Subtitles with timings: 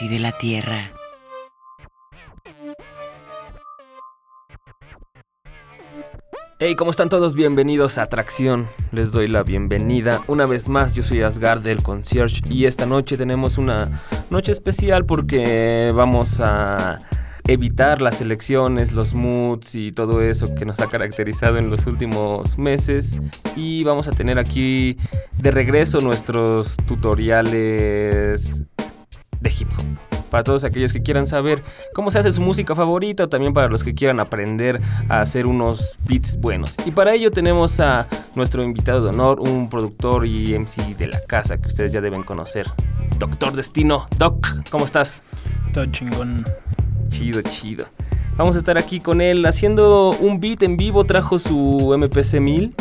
[0.00, 0.92] Nasty de la Tierra.
[6.58, 7.34] Hey, ¿cómo están todos?
[7.34, 8.66] Bienvenidos a Atracción.
[8.92, 10.22] Les doy la bienvenida.
[10.26, 15.06] Una vez más, yo soy Asgard del Concierge y esta noche tenemos una noche especial
[15.06, 16.98] porque vamos a
[17.46, 22.58] evitar las elecciones, los moods y todo eso que nos ha caracterizado en los últimos
[22.58, 23.18] meses.
[23.56, 24.96] Y vamos a tener aquí
[25.38, 28.62] de regreso nuestros tutoriales
[29.40, 30.20] de hip hop.
[30.30, 33.68] Para todos aquellos que quieran saber cómo se hace su música favorita o también para
[33.68, 36.76] los que quieran aprender a hacer unos beats buenos.
[36.86, 41.20] Y para ello tenemos a nuestro invitado de honor, un productor y MC de la
[41.20, 42.70] casa que ustedes ya deben conocer.
[43.18, 44.06] Doctor Destino.
[44.18, 45.22] Doc, ¿cómo estás?
[45.72, 46.46] Todo chingón.
[47.08, 47.86] Chido, chido.
[48.36, 51.04] Vamos a estar aquí con él haciendo un beat en vivo.
[51.04, 52.74] Trajo su MPC 1000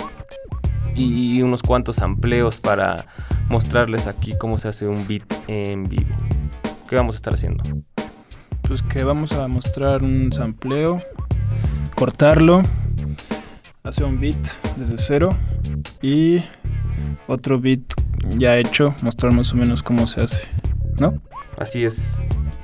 [0.96, 3.06] y unos cuantos amplios para
[3.50, 6.16] mostrarles aquí cómo se hace un beat en vivo.
[6.90, 7.64] ¿Qué vamos a estar haciendo?
[8.64, 11.00] Pues que vamos a mostrar un sampleo,
[11.96, 12.64] cortarlo,
[13.84, 14.44] hacer un beat
[14.76, 15.38] desde cero
[16.02, 16.42] y
[17.28, 17.84] otro beat
[18.40, 20.48] ya hecho, mostrar más o menos cómo se hace,
[20.98, 21.22] ¿no?
[21.60, 22.18] Así es.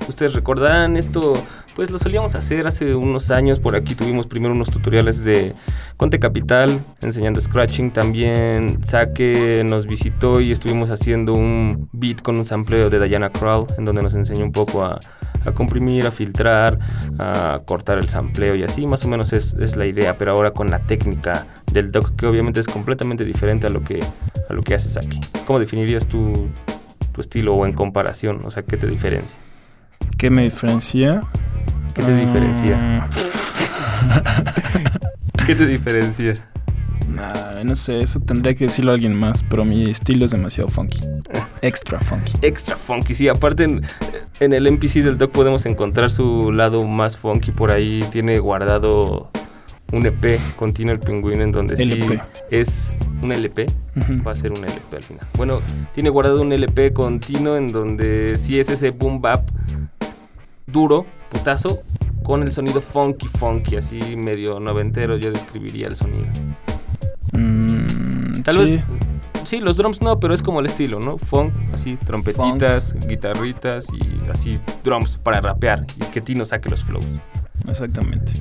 [0.08, 1.40] Ustedes recordarán esto,
[1.76, 3.60] pues lo solíamos hacer hace unos años.
[3.60, 5.52] Por aquí tuvimos primero unos tutoriales de
[5.98, 7.90] Conte Capital enseñando scratching.
[7.90, 13.66] También Saque nos visitó y estuvimos haciendo un beat con un sampleo de Diana Krall,
[13.76, 14.98] en donde nos enseñó un poco a,
[15.54, 16.78] comprimir, a filtrar,
[17.18, 18.86] a cortar el sampleo y así.
[18.86, 22.58] Más o menos es, la idea, pero ahora con la técnica del doc, que obviamente
[22.58, 24.02] es completamente diferente a lo que,
[24.48, 25.20] a lo que hace Saque.
[25.46, 26.48] ¿Cómo definirías tu,
[27.12, 28.40] tu estilo o en comparación?
[28.46, 29.45] O sea, ¿qué te diferencia?
[30.18, 31.22] ¿Qué me diferencia?
[31.94, 33.08] ¿Qué te diferencia?
[35.46, 36.34] ¿Qué te diferencia?
[37.08, 40.68] Nah, no sé, eso tendría que decirlo a alguien más, pero mi estilo es demasiado
[40.68, 41.00] funky.
[41.62, 42.32] Extra funky.
[42.42, 43.28] Extra funky, sí.
[43.28, 43.82] Aparte, en,
[44.40, 48.04] en, el NPC del Doc podemos encontrar su lado más funky por ahí.
[48.10, 49.30] Tiene guardado
[49.96, 52.16] un EP, Continuo el Pingüino, en donde LP.
[52.16, 52.20] sí
[52.50, 53.66] es un LP.
[53.96, 54.26] Uh -huh.
[54.26, 55.26] Va a ser un LP al final.
[55.36, 55.60] Bueno,
[55.92, 59.48] tiene guardado un LP continuo en donde sí es ese boom bap
[60.66, 61.82] duro, putazo,
[62.22, 66.26] con el sonido funky, funky, así medio noventero, yo describiría el sonido.
[67.32, 68.70] Mm, Tal sí.
[68.72, 68.84] vez.
[69.44, 71.18] Sí, los drums no, pero es como el estilo, ¿no?
[71.18, 73.06] Funk, así, trompetitas, Funk.
[73.06, 77.06] guitarritas y así drums para rapear y que Tino saque los flows.
[77.68, 78.32] Exactamente.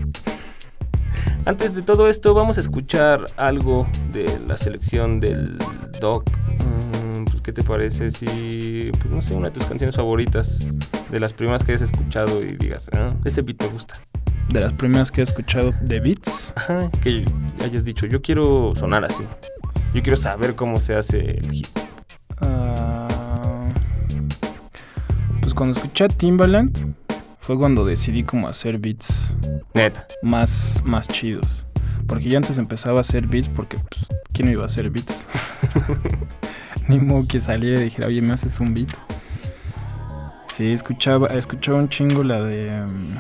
[1.46, 5.58] Antes de todo esto, vamos a escuchar algo de la selección del
[6.02, 6.30] Doc.
[6.48, 10.76] Mm, pues, ¿Qué te parece si, pues no sé, una de tus canciones favoritas,
[11.12, 13.96] de las primeras que hayas escuchado y digas, ah, ese beat me gusta?
[14.50, 16.54] De las primeras que he escuchado de beats.
[16.56, 17.26] Ajá, que
[17.64, 19.24] hayas dicho, yo quiero sonar así.
[19.94, 21.68] Yo quiero saber cómo se hace el hip.
[22.42, 23.72] Uh,
[25.42, 26.96] pues cuando escuché a Timbaland
[27.46, 29.38] fue cuando decidí como hacer beats
[29.76, 30.08] Neta.
[30.24, 31.68] más, más chidos.
[32.08, 35.28] Porque yo antes empezaba a hacer beats porque, pues, ¿quién me iba a hacer beats?
[36.88, 38.90] Ni modo que saliera y dijera, oye, ¿me haces un beat?
[40.48, 42.82] Sí, escuchaba, escuchaba un chingo la de...
[42.82, 43.20] Um,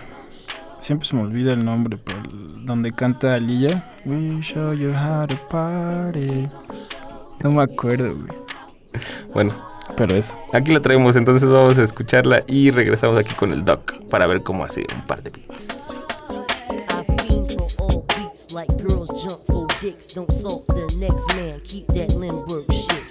[0.79, 3.93] siempre se me olvida el nombre, pero el, donde canta Aliyah.
[4.05, 6.49] We show you how to party.
[7.43, 8.27] No me acuerdo, güey.
[9.31, 10.37] Bueno, pero eso.
[10.53, 14.43] Aquí la traemos, entonces vamos a escucharla y regresamos aquí con el doc para ver
[14.43, 15.95] cómo hace un par de beats.
[18.51, 23.03] Like girls jump for dicks, don't salt the next man, keep that Limburg shit.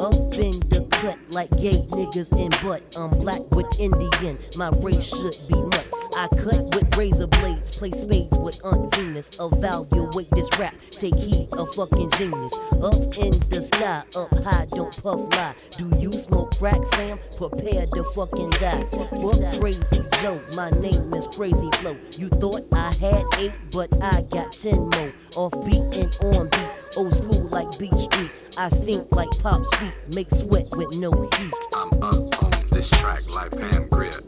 [0.00, 2.82] Up in the cut like gay niggas in butt.
[2.96, 5.97] I'm black with Indian, my race should be nut.
[6.18, 9.30] I cut with razor blades, play spades with Aunt Venus.
[9.38, 12.52] Evaluate this rap, take heed, a fucking genius.
[12.72, 15.54] Up in the sky, up high, don't puff lie.
[15.76, 17.20] Do you smoke crack, Sam?
[17.36, 18.84] Prepare to fucking die.
[18.90, 21.96] Fuck crazy Joe, my name is Crazy Flow.
[22.16, 25.12] You thought I had eight, but I got ten more.
[25.36, 28.32] Off beat and on beat, old school like Beach Street.
[28.56, 31.54] I stink like Pop's feet, make sweat with no heat.
[31.72, 34.20] I'm up on this track like Pam Grier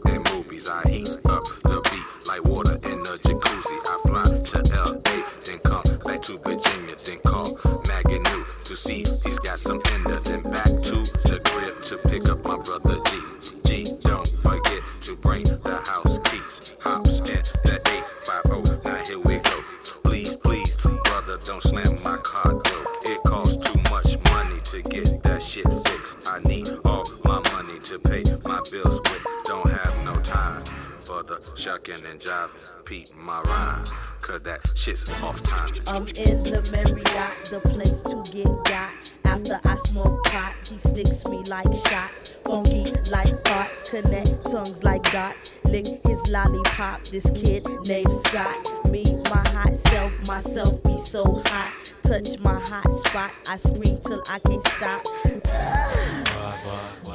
[0.61, 0.67] movies.
[0.67, 3.77] I heat up the beat like water in a jacuzzi.
[3.85, 9.03] I fly to LA, then come back to Virginia, then call Maggie New to see
[9.23, 10.19] he's got some there.
[10.19, 10.95] Then back to
[11.27, 13.85] the crib to pick up my brother G.
[13.85, 16.73] G, don't forget to bring the house keys.
[16.79, 17.81] Hops in the
[18.25, 18.89] 850.
[18.89, 19.63] Now here we go.
[20.03, 20.75] Please, please,
[21.05, 22.83] brother, don't slam my car door.
[23.05, 26.17] It costs too much money to get that shit fixed.
[26.25, 29.20] I need all my money to pay my bills with.
[31.55, 32.85] Shucking and jiving.
[32.85, 33.85] Peep my rhyme,
[34.21, 35.69] cause that shit's off time.
[35.87, 38.91] I'm in the Marriott, the place to get got.
[39.25, 42.33] After I smoke pot, he sticks me like shots.
[42.43, 45.51] Funky like farts, connect tongues like dots.
[45.63, 48.91] Lick his lollipop, this kid named Scott.
[48.91, 51.80] Me, my hot self, myself be so hot.
[52.11, 55.07] Touch my hot spot, I scream till I can't stop.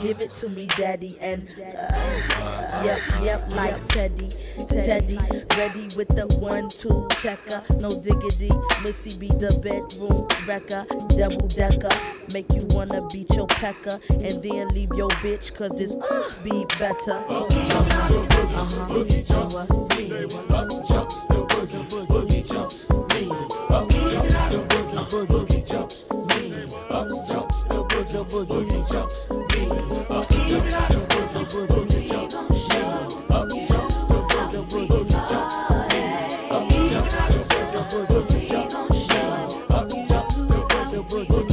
[0.01, 4.33] Give it to me, daddy, and uh, yep, yep, like Teddy,
[4.67, 5.19] Teddy,
[5.55, 8.51] ready with the one-two checker, no diggity.
[8.83, 11.91] Missy be the bedroom wrecker, double decker,
[12.33, 16.65] make you wanna beat your pecker, and then leave your bitch, cause this uh, be
[16.79, 17.23] better.
[25.17, 26.17] boogie, boogie jumps me.
[26.91, 29.37] Up, jumps the boogie, the boogie, boogie jumps me.
[30.11, 32.81] Up, jumps the boogie, boogie, jumps me.
[33.31, 34.17] Up, jumps the
[34.69, 35.21] boogie, boogie,
[38.49, 38.79] jumps
[39.09, 39.21] me.
[39.71, 40.59] Up, jumps the
[41.09, 41.47] boogie.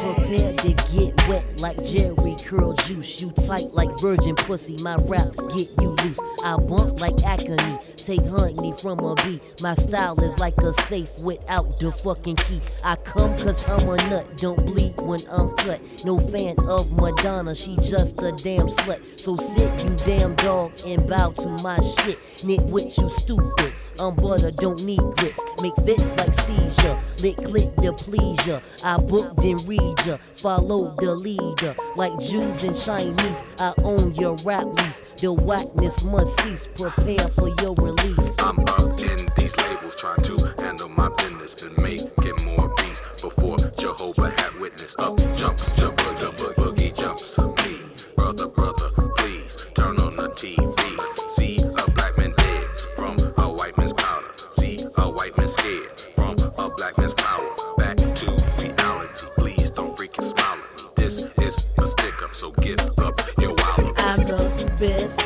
[0.00, 3.20] Prepare to get wet like Jerry curl juice.
[3.20, 4.76] You tight like virgin pussy.
[4.82, 6.18] My rap get you loose.
[6.42, 7.78] I bump like acne.
[7.96, 9.40] Take honey from a bee.
[9.60, 12.60] My style is like a safe without the fucking key.
[12.82, 14.36] I come cause I'm a nut.
[14.36, 15.80] Don't bleed when I'm cut.
[16.04, 17.54] No fan of Madonna.
[17.54, 19.18] She just a damn slut.
[19.18, 22.18] So sit you damn dog and bow to my shit.
[22.42, 23.72] Nitwit, you stupid.
[23.98, 25.44] I'm butter, don't need grips.
[25.62, 27.00] Make fits like seizure.
[27.20, 28.60] Lick, click the pleasure.
[28.82, 30.18] I book, then read ya.
[30.36, 31.76] Follow the leader.
[31.94, 35.02] Like Jews and Chinese, I own your rap lease.
[35.16, 36.66] The whackness must cease.
[36.66, 38.36] Prepare for your release.
[38.38, 41.54] I'm up in these labels, trying to handle my business.
[41.54, 44.94] Been making more beats before Jehovah had witness.
[44.98, 47.38] Up jumps, jump, boogie, boogie jumps.
[47.38, 47.80] Me,
[48.14, 51.30] brother, brother, please turn on the TV.
[51.30, 54.28] See a black man dead from a white man's powder.
[54.50, 56.03] See a white man scared
[62.44, 62.52] so
[62.98, 63.54] up your.
[63.96, 65.20] I'm the best.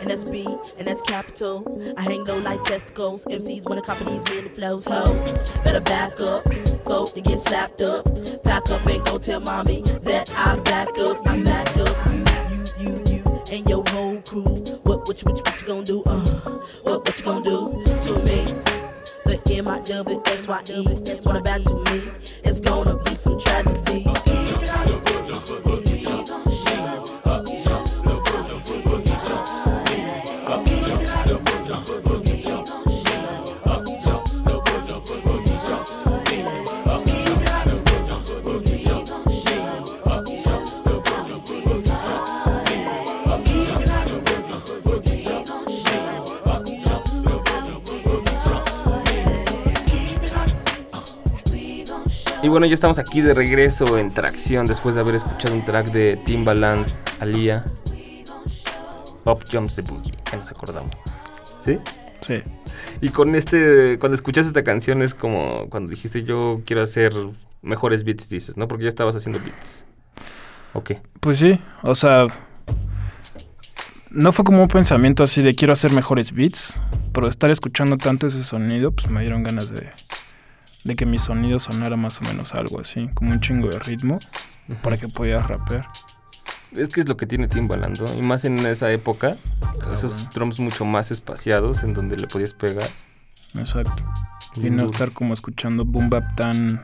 [0.00, 0.44] And that's B,
[0.78, 1.94] and that's capital.
[1.96, 3.24] I hang low like testicles.
[3.26, 4.84] MCs wanna copy these many flows.
[4.84, 5.32] Hoes,
[5.64, 6.42] better back up.
[6.84, 8.04] Folk to get slapped up.
[8.42, 11.18] Pack up and go tell mommy that I back up.
[11.26, 11.96] I back up.
[12.10, 14.42] You, you, you, you, and your whole crew.
[14.82, 16.02] What, what, you, what, you, what you gonna do?
[16.04, 18.44] Uh, what, what you gonna do to me?
[19.24, 22.10] The M I W S Y E wanna back to me.
[22.42, 23.81] It's gonna be some tragedy.
[52.52, 56.18] Bueno, ya estamos aquí de regreso en tracción después de haber escuchado un track de
[56.18, 56.84] Timbaland,
[57.18, 57.64] Alia,
[59.24, 60.94] Up Jumps the Boogie, que nos acordamos.
[61.60, 61.78] ¿Sí?
[62.20, 62.42] Sí.
[63.00, 67.14] Y con este, cuando escuchaste esta canción es como cuando dijiste yo quiero hacer
[67.62, 68.68] mejores beats, dices, ¿no?
[68.68, 69.86] Porque ya estabas haciendo beats.
[70.74, 70.92] Ok.
[71.20, 72.26] Pues sí, o sea,
[74.10, 76.82] no fue como un pensamiento así de quiero hacer mejores beats,
[77.14, 79.88] pero estar escuchando tanto ese sonido, pues me dieron ganas de,
[80.84, 84.18] de que mi sonido sonara más o menos algo así, como un chingo de ritmo,
[84.82, 85.88] para que pudiera rapear.
[86.76, 88.14] Es que es lo que tiene Timbaland, ¿no?
[88.14, 89.36] Y más en esa época,
[89.92, 90.30] esos bueno.
[90.34, 92.88] drums mucho más espaciados en donde le podías pegar.
[93.54, 94.02] Exacto.
[94.56, 96.82] Y no estar como escuchando boom bap tan...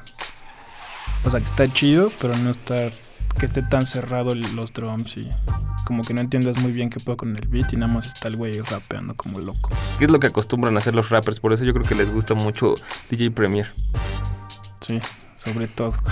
[1.25, 2.93] O sea, que está chido, pero no estar...
[3.39, 5.29] Que esté tan cerrado los drums y
[5.85, 8.29] como que no entiendas muy bien qué puedo con el beat y nada más está
[8.29, 9.71] el güey rapeando como loco.
[9.99, 11.39] ¿Qué es lo que acostumbran a hacer los rappers?
[11.41, 12.75] Por eso yo creo que les gusta mucho
[13.11, 13.71] DJ Premier.
[14.81, 15.01] Sí,
[15.35, 15.93] sobre todo.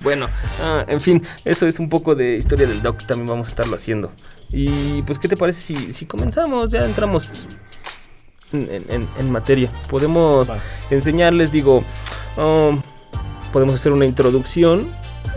[0.00, 0.28] Bueno,
[0.60, 3.74] ah, en fin, eso es un poco de historia del doc, también vamos a estarlo
[3.76, 4.12] haciendo.
[4.50, 6.70] Y pues, ¿qué te parece si, si comenzamos?
[6.70, 7.48] Ya entramos
[8.52, 9.72] en, en- en materia.
[9.88, 10.58] Podemos Va.
[10.90, 11.82] enseñarles, digo,
[12.36, 12.80] um,
[13.52, 14.88] podemos hacer una introducción.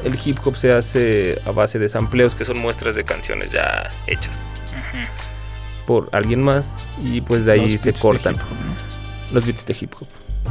[0.03, 3.91] El hip hop se hace a base de sampleos que son muestras de canciones ya
[4.05, 4.61] hechas
[5.85, 9.33] por alguien más y pues de ahí Los se cortan hip hop, ¿no?
[9.33, 10.07] los beats de hip hop.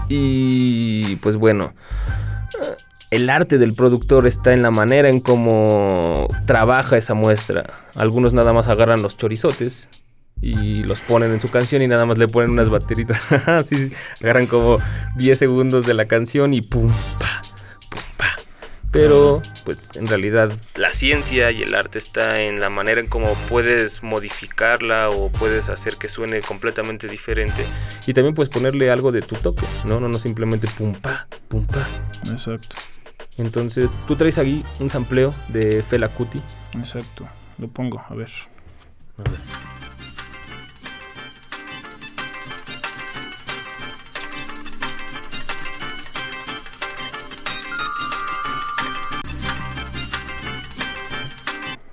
[0.08, 1.74] Y pues bueno,
[3.10, 7.64] el arte del productor está en la manera en cómo trabaja esa muestra.
[7.94, 9.88] Algunos nada más agarran los chorizotes
[10.40, 13.20] y los ponen en su canción y nada más le ponen unas bateritas.
[13.64, 14.78] sí, sí, agarran como
[15.16, 16.88] 10 segundos de la canción y pum,
[17.18, 17.45] pa.
[18.92, 23.34] Pero, pues en realidad la ciencia y el arte está en la manera en cómo
[23.48, 27.66] puedes modificarla o puedes hacer que suene completamente diferente.
[28.06, 30.00] Y también puedes ponerle algo de tu toque, ¿no?
[30.00, 31.86] No, no simplemente pum pa, pum pa.
[32.30, 32.76] Exacto.
[33.38, 36.40] Entonces, tú traes aquí un sampleo de Fela Kuti.
[36.74, 37.28] Exacto.
[37.58, 38.30] Lo pongo, a ver.
[39.18, 39.75] A ver.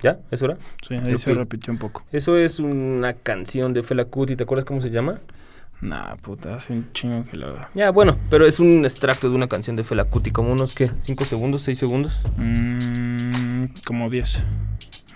[0.04, 0.18] ¿Ya?
[0.30, 0.58] ¿Eso era?
[0.86, 2.04] Sí, ahí se repitió un poco.
[2.12, 5.18] Eso es una canción de Fela Kuti, ¿te acuerdas cómo se llama?
[5.80, 7.56] Nah, puta, hace un chingo que lo...
[7.72, 10.90] Ya, bueno, pero es un extracto de una canción de Fela Kuti, como unos, ¿qué?
[10.90, 11.66] ¿5 segundos?
[11.66, 12.22] ¿6 segundos?
[12.36, 14.44] Mm, como 10.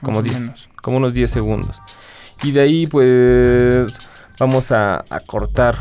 [0.01, 0.41] Como más o 10.
[0.41, 0.71] menos.
[0.81, 1.83] Como unos 10 segundos.
[2.43, 5.77] Y de ahí, pues, vamos a, a cortar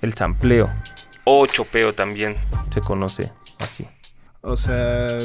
[0.00, 0.68] el sampleo.
[1.22, 2.34] O chopeo también
[2.74, 3.86] se conoce así.
[4.40, 5.16] O sea,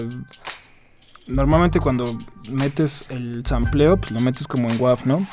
[1.28, 2.18] normalmente cuando
[2.50, 5.28] metes el sampleo, pues lo metes como en WAV, ¿no?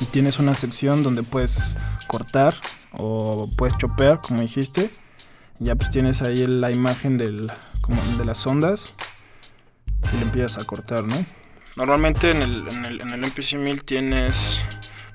[0.00, 1.76] Y tienes una sección donde puedes
[2.06, 2.54] cortar
[2.92, 4.90] o puedes chopear, como dijiste.
[5.58, 7.50] Ya pues tienes ahí la imagen del,
[7.80, 8.94] como de las ondas
[10.12, 11.16] y le empiezas a cortar, ¿no?
[11.76, 14.62] Normalmente en el, en el, en el MPC 1000 tienes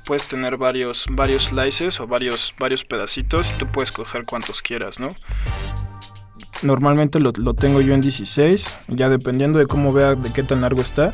[0.05, 4.99] puedes tener varios varios slices o varios varios pedacitos y tú puedes coger cuantos quieras,
[4.99, 5.15] ¿no?
[6.63, 10.61] Normalmente lo, lo tengo yo en 16, ya dependiendo de cómo vea de qué tan
[10.61, 11.13] largo está,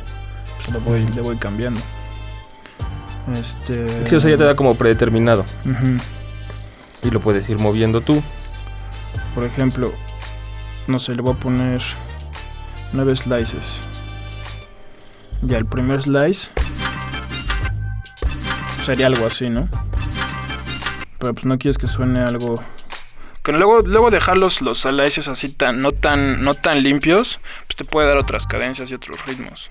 [0.56, 1.80] pues le voy, le voy cambiando.
[3.34, 4.06] Este.
[4.06, 5.44] Sí, o sea, ya te da como predeterminado.
[7.02, 8.22] Y lo puedes ir moviendo tú.
[9.34, 9.92] Por ejemplo,
[10.86, 11.82] no sé, le voy a poner
[12.92, 13.80] 9 slices.
[15.42, 16.48] Ya el primer slice
[18.84, 19.68] sería algo así, ¿no?
[21.18, 22.62] Pero pues no quieres que suene algo
[23.58, 28.08] luego luego dejar los, los así tan no tan no tan limpios, pues te puede
[28.08, 29.68] dar otras cadencias y otros ritmos,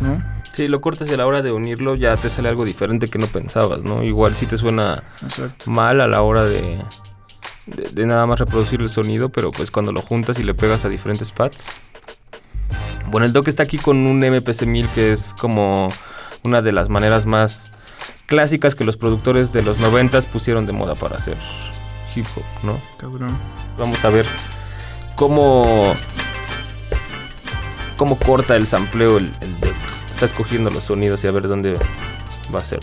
[0.00, 0.22] ¿no?
[0.52, 3.18] Sí, lo cortas y a la hora de unirlo ya te sale algo diferente que
[3.18, 4.02] no pensabas, ¿no?
[4.02, 5.70] Igual sí te suena Exacto.
[5.70, 6.78] mal a la hora de,
[7.66, 10.84] de, de nada más reproducir el sonido, pero pues cuando lo juntas y le pegas
[10.84, 11.70] a diferentes pads.
[13.06, 15.92] Bueno, el Doc está aquí con un MPC 1000 que es como
[16.44, 17.70] una de las maneras más
[18.26, 21.36] clásicas que los productores de los 90s pusieron de moda para hacer
[22.14, 22.80] hip hop, ¿no?
[22.98, 23.36] Cabrón.
[23.78, 24.26] Vamos a ver
[25.16, 25.94] cómo
[27.96, 29.76] cómo corta el sampleo el, el deck.
[30.12, 31.78] Está escogiendo los sonidos y a ver dónde
[32.54, 32.80] va a ser.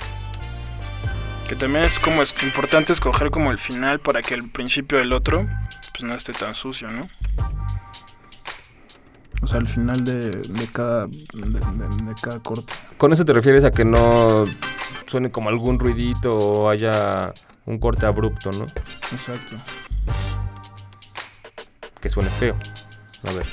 [1.48, 5.13] Que también es como es importante escoger como el final para que el principio del
[5.13, 5.48] otro
[5.93, 7.07] pues no esté tan sucio, ¿no?
[9.41, 12.74] O sea, el final de, de cada de, de- de cada corte.
[12.98, 14.46] ¿Con eso te refieres a que no
[15.05, 17.34] suene como algún ruidito o haya
[17.68, 18.66] un corte abrupto, ¿no?
[19.12, 19.56] Exacto.
[22.02, 22.56] Que suene feo.
[23.28, 23.46] A ver.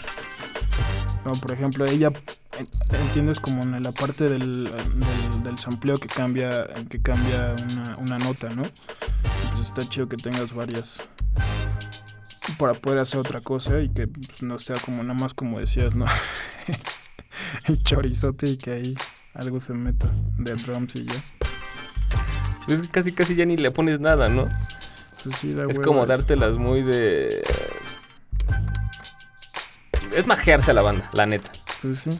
[1.25, 2.12] No, por ejemplo, ella
[2.59, 7.97] en- entiendes como en la parte del, del, del sampleo que cambia que cambia una,
[7.97, 8.62] una nota, ¿no?
[8.64, 11.02] Y Pues está chido que tengas varias
[12.59, 15.94] para poder hacer otra cosa y que pues, no sea como nada más como decías,
[15.94, 16.04] ¿no?
[17.66, 18.94] El chorizote y que ahí
[19.33, 21.14] algo se meta de drums y ya.
[22.68, 24.49] Es que casi casi ya ni le pones nada, ¿no?
[25.23, 27.42] Pues sí, da Es como dártelas muy de...
[30.14, 31.50] Es majearse a la banda, la neta.
[31.83, 32.18] Pues sí.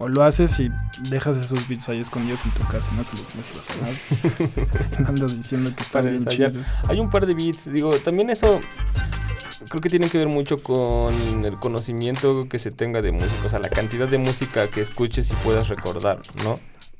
[0.00, 0.70] O lo haces y
[1.10, 4.68] dejas esos beats ahí escondidos en tu casa no se los muestras a nadie.
[5.08, 6.76] Andas diciendo que están bien chidos.
[6.88, 8.60] Hay un par de beats, digo, también eso
[9.68, 13.48] creo que tiene que ver mucho con el conocimiento que se tenga de música, o
[13.48, 16.58] sea, la cantidad de música que escuches y puedas recordar, ¿no?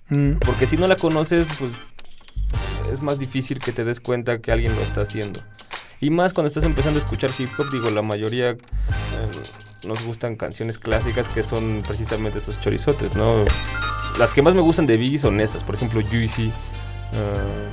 [0.09, 1.73] Mm, Porque si no la conoces, pues
[2.91, 5.41] es más difícil que te des cuenta que alguien lo está haciendo.
[6.01, 8.57] Y más cuando estás empezando a escuchar hip hop, digo, la mayoría eh,
[9.85, 13.45] nos gustan canciones clásicas que son precisamente esos chorizotes, ¿no?
[14.19, 16.53] Las que más me gustan de Biggie son esas, por ejemplo, Juicy.
[17.13, 17.69] eh,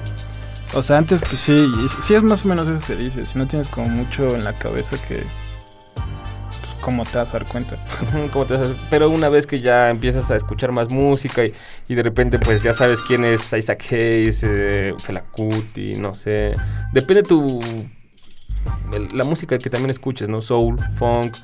[0.76, 1.66] O sea, antes pues sí,
[2.02, 3.30] sí es más o menos eso que dices.
[3.30, 5.24] Si no tienes como mucho en la cabeza que...
[5.96, 7.78] Pues cómo te vas a dar cuenta.
[8.04, 11.46] Ujú, ¿Cómo te vas a- Pero una vez que ya empiezas a escuchar más música
[11.46, 11.54] y,
[11.88, 16.56] y de repente pues ya sabes quién es Isaac Hayes, eh, Fela Kuti, no sé.
[16.92, 17.64] Depende tu...
[19.14, 20.42] La música que también escuches, ¿no?
[20.42, 21.38] Soul, funk,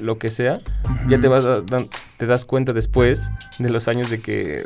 [0.00, 0.58] lo que sea.
[1.08, 1.62] Ya te vas a-
[2.18, 4.64] te das cuenta después de los años de que...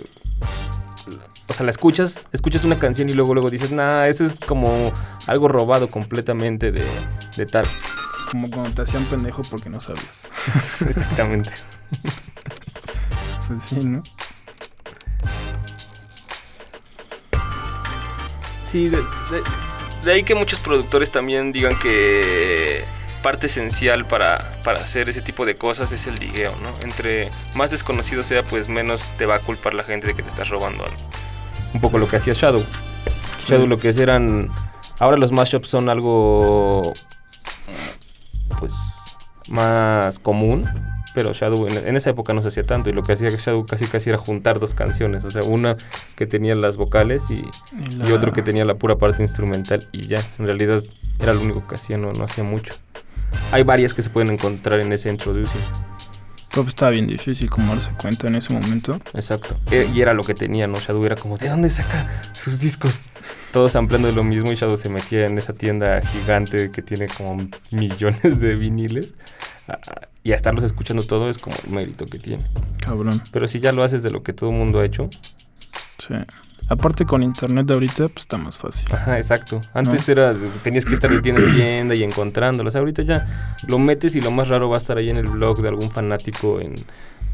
[1.47, 4.93] O sea, la escuchas, escuchas una canción y luego luego dices, nah, eso es como
[5.27, 6.85] algo robado completamente de,
[7.37, 7.67] de tal.
[8.31, 10.31] Como cuando te hacían pendejo porque no sabías.
[10.89, 11.51] Exactamente.
[13.47, 14.03] Pues sí, ¿no?
[18.63, 19.05] Sí, de, de-
[20.05, 22.85] de ahí que muchos productores también digan que
[23.23, 26.71] parte esencial para, para hacer ese tipo de cosas es el ligueo, ¿no?
[26.83, 30.29] Entre más desconocido sea, pues menos te va a culpar la gente de que te
[30.29, 30.97] estás robando algo.
[31.75, 32.65] Un poco lo que hacía Shadow.
[33.47, 34.49] Shadow lo que hacía eran
[34.99, 36.93] Ahora los mashups son algo
[38.59, 38.75] pues
[39.49, 40.69] más común,
[41.15, 43.67] pero Shadow en, en esa época no se hacía tanto y lo que hacía Shadow
[43.67, 45.75] casi casi era juntar dos canciones, o sea, una
[46.15, 47.45] que tenía las vocales y,
[48.07, 50.83] Y, otro que tenía la pura parte instrumental y ya, en realidad
[51.19, 52.75] era lo único que hacía, no, no hacía mucho.
[53.51, 55.61] Hay varias que se pueden encontrar en ese introducing.
[56.55, 58.99] Pero pues, estaba bien difícil como darse cuenta en ese momento.
[59.13, 59.57] Exacto.
[59.73, 60.79] E- Y era lo que tenía, ¿no?
[60.79, 63.01] Shadow era como, ¿de dónde saca sus discos?
[63.53, 67.49] Todos ampliando lo mismo y Shadow se metía en esa tienda gigante que tiene como
[67.73, 69.15] millones de viniles.
[69.67, 69.79] Ah,
[70.23, 72.45] Y a estarlos escuchando todo es como el mérito que tiene.
[72.81, 73.21] Cabrón.
[73.33, 75.11] Pero si ya lo haces de lo que todo el mundo ha hecho.
[75.99, 76.15] Sí.
[76.69, 78.89] Aparte con internet de ahorita, pues está más fácil.
[78.93, 79.61] Ajá, exacto.
[79.75, 82.75] Antes era, tenías que estar de tienda en tienda y encontrándolos.
[82.75, 85.61] Ahorita ya lo metes y lo más raro va a estar ahí en el blog
[85.61, 86.75] de algún fanático en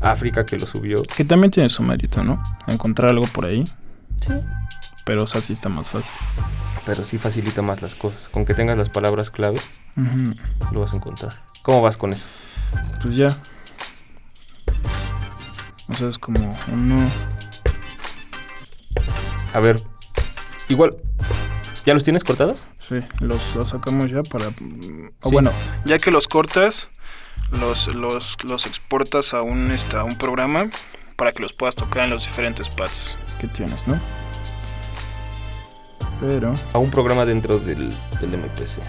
[0.01, 1.03] África que lo subió.
[1.03, 2.43] Que también tiene su mérito, ¿no?
[2.67, 3.65] Encontrar algo por ahí.
[4.21, 4.35] Sí.
[5.05, 6.15] Pero o sea, sí está más fácil.
[6.85, 8.29] Pero sí facilita más las cosas.
[8.29, 9.61] Con que tengas las palabras clave,
[10.73, 11.43] lo vas a encontrar.
[11.63, 12.27] ¿Cómo vas con eso?
[13.03, 13.37] Pues ya.
[15.89, 17.11] O sea, es como uno.
[19.55, 19.83] A ver,
[20.69, 20.97] igual,
[21.85, 22.67] ¿ya los tienes cortados?
[22.79, 24.51] Sí, los, los sacamos ya para.
[24.51, 25.35] mm, o Sí.
[25.35, 25.53] bueno,
[25.85, 26.89] ya que los cortas,
[27.53, 30.67] los, los, los exportas a un, este, a un programa
[31.17, 34.01] para que los puedas tocar en los diferentes pads que tienes, ¿no?
[36.21, 36.55] Pero.
[36.73, 38.81] A un programa dentro del, del MPC.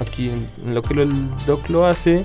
[0.00, 1.10] Aquí en, lo que el
[1.46, 2.24] doc lo hace,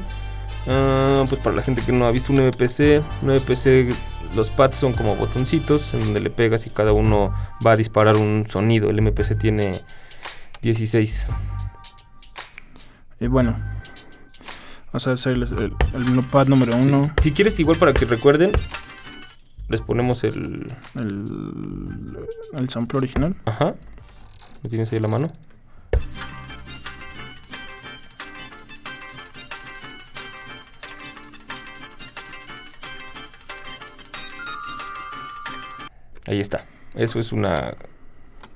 [0.68, 3.94] ah, pues para la gente que no ha visto un MPC, un MPC,
[4.34, 7.34] los pads son como botoncitos en donde le pegas y cada uno
[7.66, 8.90] va a disparar un sonido.
[8.90, 9.80] El MPC tiene
[10.62, 11.28] 16.
[13.20, 13.58] Y bueno.
[14.88, 17.14] Vamos a hacer el, el, el pad número uno.
[17.22, 18.52] Si quieres, igual para que recuerden,
[19.68, 20.74] les ponemos el...
[20.96, 22.18] El,
[22.54, 23.36] el sample original.
[23.46, 23.76] Ajá.
[24.64, 25.28] ¿Lo tienes ahí la mano?
[36.28, 36.66] Ahí está.
[36.96, 37.76] Eso es una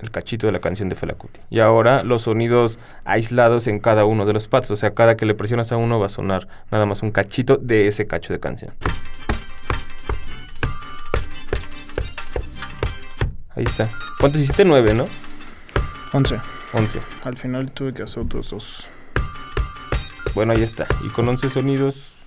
[0.00, 1.40] el cachito de la canción de Fela Kuti.
[1.50, 5.26] Y ahora los sonidos aislados en cada uno de los pads, o sea, cada que
[5.26, 8.40] le presionas a uno va a sonar nada más un cachito de ese cacho de
[8.40, 8.72] canción.
[13.54, 13.88] Ahí está.
[14.18, 14.64] ¿Cuántos hiciste?
[14.64, 15.06] Nueve, ¿no?
[16.12, 16.40] 11.
[16.72, 17.00] 11.
[17.24, 18.88] Al final tuve que hacer otros dos.
[20.34, 20.86] Bueno, ahí está.
[21.04, 22.19] Y con 11 sonidos.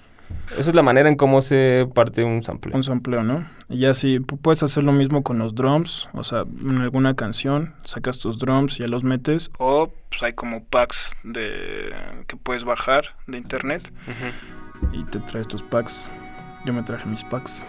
[0.58, 2.76] Esa es la manera en cómo se parte un sample.
[2.76, 3.44] Un sampleo, ¿no?
[3.70, 7.16] Y ya si pu- puedes hacer lo mismo con los drums, o sea, en alguna
[7.16, 11.92] canción sacas tus drums y ya los metes, o pues hay como packs de
[12.28, 13.92] que puedes bajar de internet
[14.92, 16.08] y te traes tus packs.
[16.66, 17.66] Yo me traje mis packs.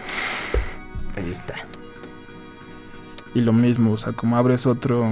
[1.17, 1.55] Ahí está.
[3.33, 5.09] Y lo mismo, o sea, como abres otro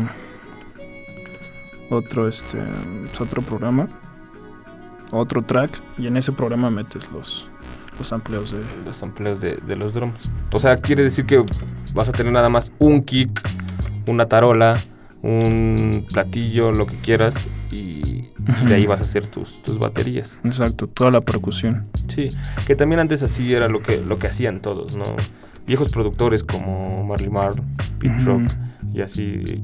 [1.90, 2.58] otro este
[3.20, 3.88] otro programa,
[5.14, 7.48] otro track y en ese programa metes los
[7.98, 10.30] los amplios de Los sampleos de, de los drums.
[10.52, 11.44] O sea, quiere decir que
[11.94, 13.42] vas a tener nada más un kick,
[14.08, 14.80] una tarola,
[15.22, 17.48] un platillo, lo que quieras.
[17.72, 18.30] Y
[18.68, 20.40] de ahí vas a hacer tus, tus baterías.
[20.44, 21.88] exacto, toda la percusión.
[22.08, 22.30] Sí,
[22.68, 25.16] que también antes así era lo que, lo que hacían todos, ¿no?
[25.66, 27.56] Viejos productores como Marley Marl,
[28.00, 28.20] Pete.
[28.26, 28.52] Rock
[28.94, 29.64] y así.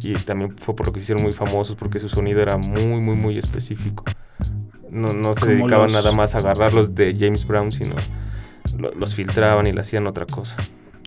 [0.00, 3.00] Y también fue por lo que se hicieron muy famosos porque su sonido era muy,
[3.00, 4.04] muy, muy específico.
[4.90, 7.94] No, no se dedicaban los- nada más a agarrarlos de James Brown, sino
[8.76, 10.56] lo- los filtraban y le hacían otra cosa.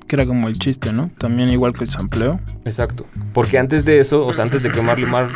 [0.07, 1.09] Que era como el chiste, ¿no?
[1.17, 2.39] También igual que el sampleo.
[2.65, 3.05] Exacto.
[3.33, 5.31] Porque antes de eso, o sea, antes de que Marley Marl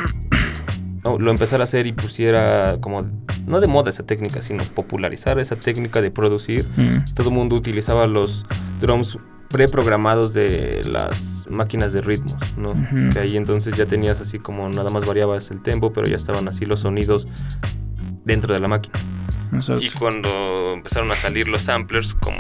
[1.03, 3.05] no, lo empezara a hacer y pusiera como,
[3.45, 7.13] no de moda esa técnica, sino popularizar esa técnica de producir, Mm.
[7.13, 8.45] todo el mundo utilizaba los
[8.81, 9.17] drums
[9.49, 12.73] preprogramados de las máquinas de ritmos, ¿no?
[13.13, 16.47] Que ahí entonces ya tenías así como nada más variabas el tempo, pero ya estaban
[16.49, 17.27] así los sonidos
[18.25, 18.99] dentro de la máquina.
[19.53, 19.83] Exacto.
[19.83, 22.38] Y cuando empezaron a salir los samplers como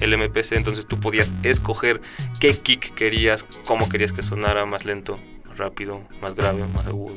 [0.00, 2.00] el MPC, entonces tú podías escoger
[2.40, 7.14] qué kick querías, cómo querías que sonara más lento, más rápido, más grave, más agudo,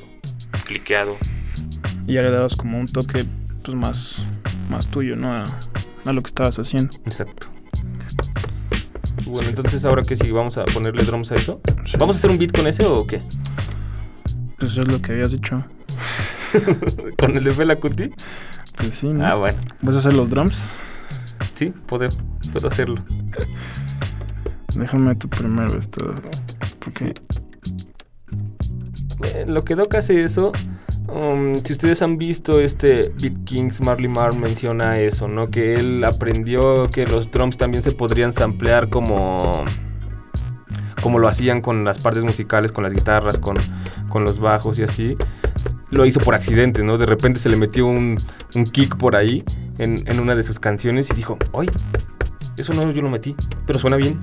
[0.65, 1.17] cliqueado.
[2.05, 3.25] Y ya le dabas como un toque
[3.63, 4.23] pues más,
[4.69, 5.33] más tuyo, ¿no?
[5.33, 5.45] A,
[6.05, 6.93] a lo que estabas haciendo.
[7.05, 7.47] Exacto.
[9.25, 11.61] Bueno, entonces ahora que sí, vamos a ponerle drums a eso.
[11.85, 11.95] Sí.
[11.97, 13.21] ¿Vamos a hacer un beat con ese o qué?
[14.57, 15.63] Pues es lo que habías dicho.
[17.17, 18.11] ¿Con el de Fela Kuti?
[18.77, 19.25] Pues sí, ¿no?
[19.25, 19.57] Ah, bueno.
[19.81, 20.91] ¿Vas a hacer los drums?
[21.53, 22.09] Sí, puedo,
[22.51, 23.03] puedo hacerlo.
[24.75, 26.15] Déjame tu primero esto.
[26.79, 27.13] Porque
[29.23, 30.51] Eh, lo que Doc hace eso,
[31.07, 35.47] um, si ustedes han visto este Beat Kings, Marley Marl menciona eso, ¿no?
[35.47, 39.63] Que él aprendió que los drums también se podrían samplear como
[41.01, 43.55] como lo hacían con las partes musicales, con las guitarras, con,
[44.07, 45.17] con los bajos y así.
[45.91, 46.97] Lo hizo por accidente, ¿no?
[46.97, 48.21] De repente se le metió un,
[48.55, 49.43] un kick por ahí
[49.77, 51.69] en, en una de sus canciones y dijo, ¡ay!
[52.57, 54.19] Eso no yo lo metí, pero suena bien.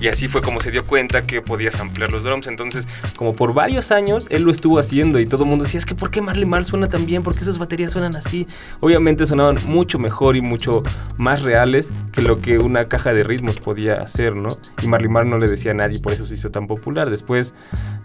[0.00, 2.48] Y así fue como se dio cuenta que podías ampliar los drums.
[2.48, 5.86] Entonces, como por varios años, él lo estuvo haciendo y todo el mundo decía, es
[5.86, 7.22] que ¿por qué Marley Marl suena tan bien?
[7.22, 8.48] ¿Por qué esas baterías suenan así?
[8.80, 10.82] Obviamente sonaban mucho mejor y mucho
[11.18, 14.58] más reales que lo que una caja de ritmos podía hacer, ¿no?
[14.82, 17.08] Y Marley Marl no le decía a nadie, por eso se hizo tan popular.
[17.08, 17.54] Después,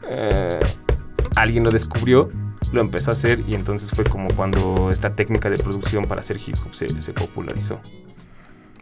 [0.08, 0.60] eh,
[1.36, 2.30] alguien lo descubrió
[2.72, 6.38] lo empezó a hacer y entonces fue como cuando esta técnica de producción para hacer
[6.46, 7.80] hip hop se, se popularizó.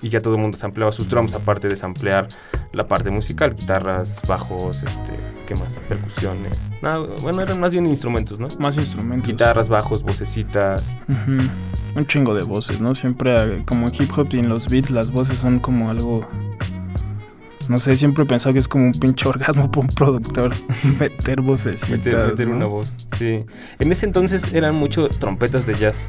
[0.01, 2.27] Y ya todo el mundo sampleaba sus drums, aparte de samplear
[2.73, 5.13] la parte musical, guitarras, bajos, este,
[5.47, 5.79] ¿qué más?
[5.87, 6.51] Percusiones.
[6.81, 8.49] Nada, bueno, eran más bien instrumentos, ¿no?
[8.59, 9.27] Más instrumentos.
[9.27, 10.93] Guitarras, bajos, vocecitas.
[11.95, 12.93] Un chingo de voces, ¿no?
[12.93, 16.27] Siempre, eh, como en hip hop y en los beats, las voces son como algo.
[17.67, 20.53] No sé, siempre he pensado que es como un pinche orgasmo para un productor.
[20.99, 21.89] meter vocecitas.
[21.91, 22.55] Meter, meter ¿no?
[22.57, 23.43] una voz, sí.
[23.79, 26.05] En ese entonces eran mucho trompetas de jazz.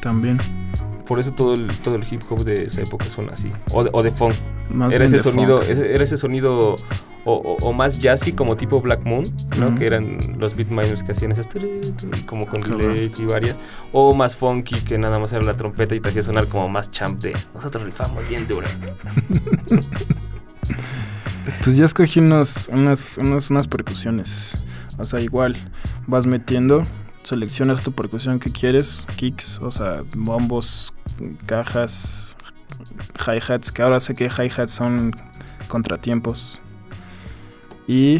[0.00, 0.38] También.
[1.06, 3.50] Por eso todo el, todo el hip hop de esa época suena así.
[3.70, 4.34] O de, o de funk.
[4.70, 5.70] Más era ese de sonido, funk.
[5.70, 6.78] ese- era ese sonido
[7.24, 9.24] o, o- o más jazzy como tipo Black Moon,
[9.58, 9.74] ¿no?
[9.74, 11.48] Que eran los beatminers que hacían esas
[12.26, 13.58] como con delays y varias.
[13.92, 16.90] O más funky que nada más era la trompeta y te hacía sonar como más
[16.92, 18.68] champ de nosotros rifamos bien duro.
[21.64, 24.56] Pues ya escogí unos, unas, unos- unas percusiones.
[24.98, 25.56] O sea, igual
[26.06, 26.86] vas metiendo,
[27.24, 30.92] seleccionas tu percusión que quieres, kicks, o sea, bombos,
[31.46, 32.36] cajas,
[33.26, 35.14] hi-hats, que ahora sé que hi-hats son
[35.68, 36.60] contratiempos.
[37.88, 38.18] Y...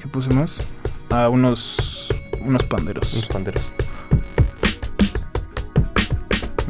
[0.00, 1.06] ¿Qué puse más?
[1.10, 2.08] Ah, unos,
[2.42, 3.12] unos panderos.
[3.14, 3.76] Unos panderos.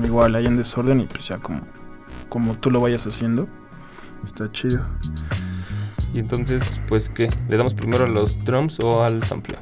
[0.05, 1.62] Igual hay en desorden y pues ya como,
[2.29, 3.48] como tú lo vayas haciendo.
[4.24, 4.85] Está chido.
[6.14, 7.28] Y entonces, pues, ¿qué?
[7.48, 9.61] ¿Le damos primero a los drums o al sampleo?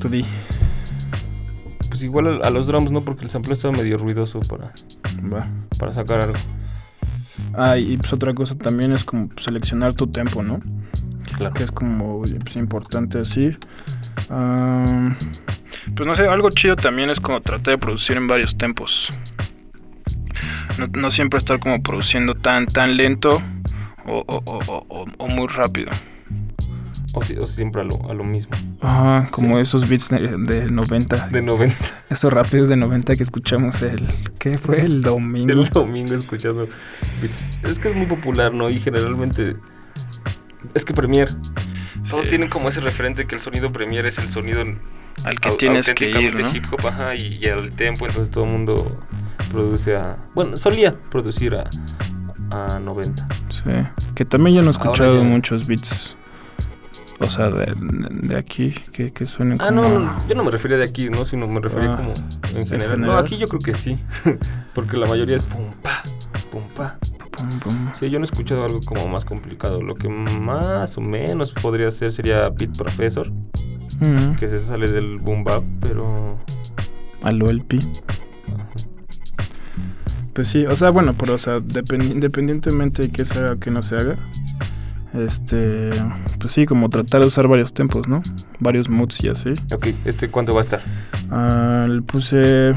[0.00, 0.24] Tú di.
[1.88, 3.02] Pues igual a, a los drums, ¿no?
[3.02, 4.72] Porque el sampleo estaba medio ruidoso para,
[5.32, 5.48] Va.
[5.78, 6.38] para sacar algo.
[7.54, 10.60] Ah, y pues otra cosa también es como seleccionar tu tempo, ¿no?
[11.36, 11.54] Claro.
[11.54, 13.56] Que es como pues, importante así.
[14.28, 15.16] Am,
[15.94, 19.12] pues no sé, algo chido también es como tratar de producir en varios tempos.
[20.78, 23.42] No, no siempre estar como produciendo tan, tan lento
[24.06, 25.90] o, o- o- o- o- o muy rápido.
[27.14, 28.52] O, si- o siempre a lo, a lo mismo.
[28.80, 31.28] Ajá, como esos beats de, de 90.
[31.28, 31.74] De 90.
[32.10, 34.06] Esos rápidos de 90 que escuchamos el...
[34.38, 34.80] ¿Qué fue?
[34.80, 35.48] El domingo.
[35.50, 36.66] El domingo escuchando
[37.20, 37.64] beats.
[37.64, 38.68] Es que es muy popular, ¿no?
[38.70, 39.56] Y generalmente.
[40.74, 41.32] Es que Premiere.
[42.08, 44.62] Todos tienen como ese referente que el sonido Premiere es el sonido
[45.24, 46.54] Al que au- tienes que ir, ¿no?
[46.54, 48.98] hip hop, ajá, y, y al tempo, entonces todo el mundo
[49.50, 50.16] produce a.
[50.34, 51.64] Bueno, solía producir a,
[52.50, 53.26] a 90.
[53.50, 53.62] Sí,
[54.14, 56.16] que también yo no he escuchado ya- muchos beats,
[57.20, 57.74] o sea, de,
[58.22, 59.82] de aquí, que, que suenen Ah, como...
[59.82, 61.24] no, no, yo no me refería de aquí, ¿no?
[61.24, 62.14] Sino me refería Ah, como
[62.58, 62.90] en general.
[63.00, 63.18] No, general?
[63.24, 63.98] aquí yo creo que sí.
[64.74, 66.02] Porque la mayoría es pum pa,
[66.50, 66.98] pum pa.
[67.30, 67.90] Pum, pum.
[67.94, 69.80] Sí, yo no he escuchado algo como más complicado.
[69.80, 73.30] Lo que más o menos podría ser sería Beat Professor,
[74.00, 76.38] Mm, que se sale del boom bap, pero.
[77.22, 77.78] a lo LP.
[77.78, 78.87] ajá.
[80.38, 83.58] Pues sí, o sea, bueno, pero o sea, dependi- independientemente de qué se haga o
[83.58, 84.14] qué no se haga,
[85.12, 85.90] este,
[86.38, 88.22] pues sí, como tratar de usar varios tempos, ¿no?
[88.60, 89.54] Varios moods y así.
[89.72, 90.80] Ok, ¿este cuánto va a estar?
[91.32, 92.70] Ah, le puse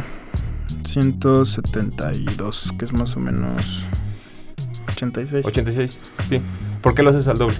[0.85, 3.85] 172, que es más o menos
[4.93, 5.45] 86.
[5.45, 6.41] 86, sí.
[6.81, 7.57] ¿Por qué lo haces al doble?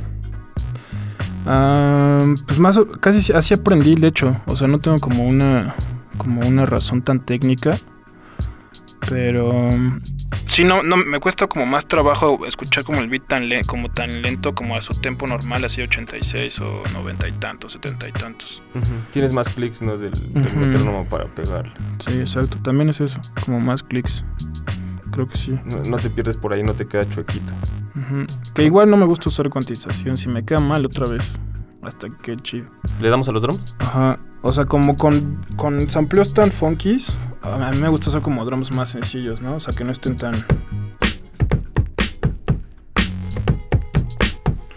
[1.45, 4.41] Ah, pues más casi si- así aprendí, de hecho.
[4.47, 5.75] O sea, no tengo como una
[6.17, 7.79] como una razón tan técnica,
[9.09, 10.01] pero mm,
[10.47, 13.89] sí no no me cuesta como más trabajo escuchar como el beat tan le- como
[13.89, 18.11] tan lento como a su tempo normal, así 86 o 90 y tantos, 70 y
[18.13, 18.61] tantos.
[19.11, 19.97] Tienes más clics, ¿no?
[19.97, 21.73] Del, del metrónomo para pegarle.
[22.05, 22.57] Sí, exacto.
[22.63, 24.23] También es eso, como más clics.
[25.11, 25.59] Creo que sí.
[25.65, 27.53] No, no te pierdes por ahí, no te queda chuequito.
[28.53, 31.39] Que igual no me gusta usar cuantización, si me queda mal otra vez.
[31.83, 32.67] Hasta que chido.
[32.99, 33.75] ¿Le damos a los drums?
[33.79, 38.45] Ajá, o sea, como con, con sampleos tan funkies, a mí me gusta hacer como
[38.45, 39.55] drums más sencillos, ¿no?
[39.55, 40.45] O sea, que no estén tan...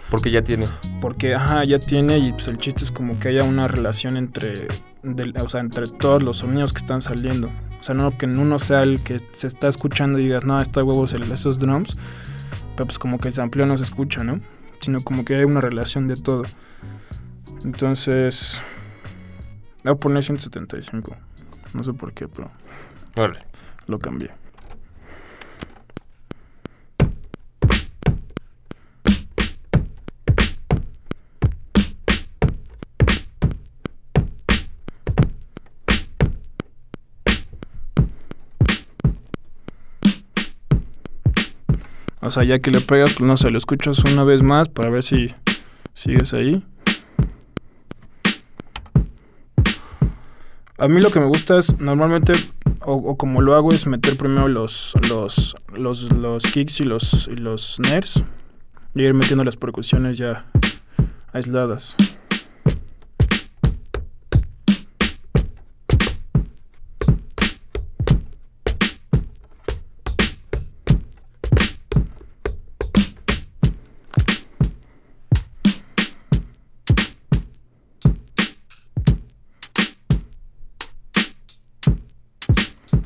[0.09, 0.67] Porque ya tiene.
[1.01, 4.67] Porque, ajá, ya tiene y pues el chiste es como que haya una relación entre,
[5.03, 7.47] del- o sea, entre todos los sonidos que están saliendo.
[7.79, 10.59] O sea, no que en uno sea el que se está escuchando y digas, no,
[10.61, 11.97] está huevos esos drums,
[12.75, 14.39] pero pues como que el sampleo no se escucha, ¿no?
[14.85, 16.43] Sino como que hay una relación de todo.
[17.63, 18.61] Entonces,
[19.83, 21.17] voy a poner 175.
[21.73, 22.51] No sé por qué, pero
[23.17, 23.39] Órale.
[23.87, 24.29] lo cambié.
[42.25, 44.89] O sea, ya que le pegas, pues no sé, lo escuchas una vez más para
[44.89, 45.31] ver si
[45.93, 46.65] sigues ahí.
[50.79, 52.33] A mí lo que me gusta es normalmente,
[52.81, 57.35] o, como lo hago, es meter primero los, los, los, los kicks y los, y
[57.35, 58.23] los snares
[58.95, 60.47] y ir metiendo las percusiones ya
[61.31, 61.95] aisladas.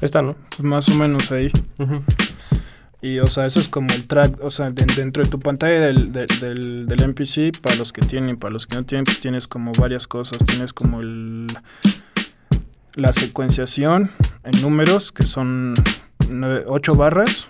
[0.01, 0.35] Esta, ¿no?
[0.49, 1.51] Pues más o menos ahí.
[3.01, 5.79] Y, o sea, eso es como el track, o sea, de- dentro de tu pantalla
[5.79, 9.19] del, del, del, del MPC, para los que tienen, para los que no tienen, pues
[9.19, 10.38] tienes como varias cosas.
[10.39, 11.47] Tienes como el,
[12.95, 14.12] la secuenciación
[14.43, 15.73] en números, que son
[16.67, 17.47] ocho barras.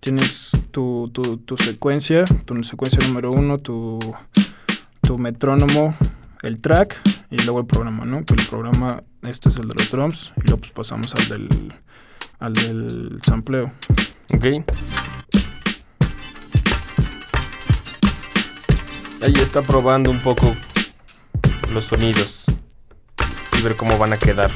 [0.00, 3.98] Tienes tu, tu, tu secuencia, tu secuencia número uno, tu,
[5.00, 5.96] tu metrónomo,
[6.42, 8.22] el track y luego el programa, ¿no?
[8.24, 11.74] Que el programa, este es el de los drums y luego pues pasamos al del,
[12.38, 13.72] al del sampleo.
[14.34, 14.44] Ok.
[19.22, 20.54] Ahí está probando un poco
[21.72, 22.44] los sonidos
[23.58, 24.50] y ver cómo van a quedar.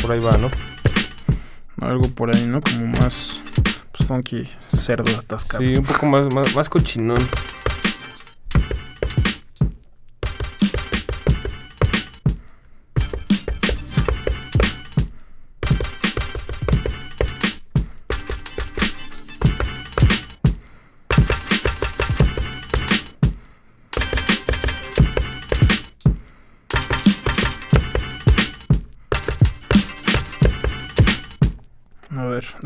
[0.00, 0.69] Por ahí va, ¿no?
[1.80, 2.60] Algo por ahí, ¿no?
[2.60, 3.40] Como más
[3.92, 5.64] pues, funky, cerdo atascado.
[5.64, 7.22] Sí, un poco más, más, más cochinón.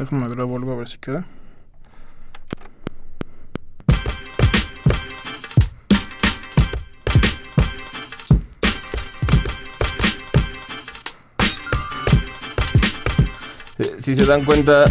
[0.04, 1.26] Déjame grabo algo a ver si queda.
[13.78, 14.84] Eh, Si se dan cuenta,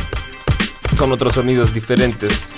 [0.98, 2.54] son otros sonidos diferentes.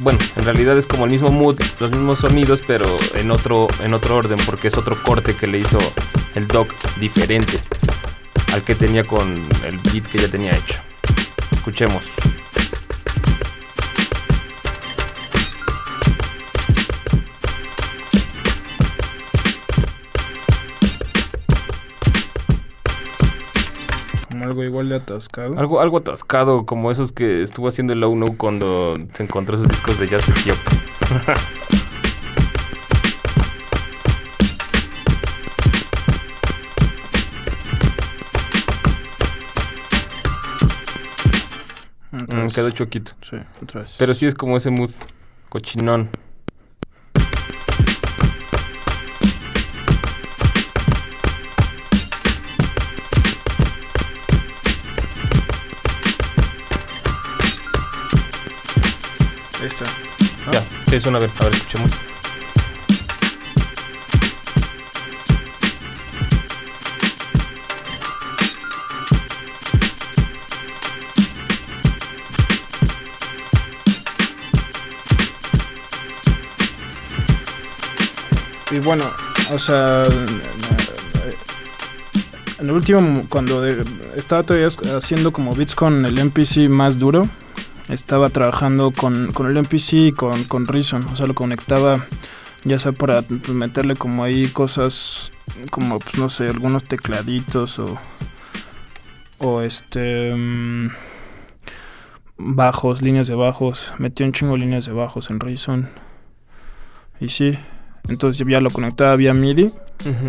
[0.00, 3.94] Bueno, en realidad es como el mismo mood, los mismos sonidos, pero en otro, en
[3.94, 5.78] otro orden, porque es otro corte que le hizo
[6.34, 7.60] el doc diferente
[8.52, 9.22] al que tenía con
[9.64, 10.83] el beat que ya tenía hecho.
[11.66, 12.04] Escuchemos.
[24.30, 25.58] Como algo igual de atascado.
[25.58, 29.68] Algo, algo atascado, como esos que estuvo haciendo el Low No cuando se encontró esos
[29.68, 30.34] discos de jazz de
[42.54, 43.12] quedó choquito.
[43.20, 43.96] Sí, otra vez.
[43.98, 44.90] Pero sí es como ese mood
[45.48, 46.08] cochinón.
[59.60, 59.84] Ahí está.
[60.52, 61.30] Ya, sí, suena bien.
[61.38, 62.13] A ver, escuchemos.
[78.74, 79.04] Y bueno,
[79.52, 80.02] o sea,
[82.58, 87.28] en el último, cuando estaba todavía haciendo como beats con el MPC más duro,
[87.88, 92.04] estaba trabajando con, con el MPC y con, con Reason, o sea, lo conectaba
[92.64, 95.32] ya sea para meterle como ahí cosas
[95.70, 97.96] como, pues no sé, algunos tecladitos o,
[99.38, 100.34] o este...
[100.34, 100.88] mm,
[102.38, 105.88] bajos, líneas de bajos, metí un chingo de líneas de bajos en Reason.
[107.20, 107.56] Y sí,
[108.08, 109.72] entonces ya lo conectaba vía MIDI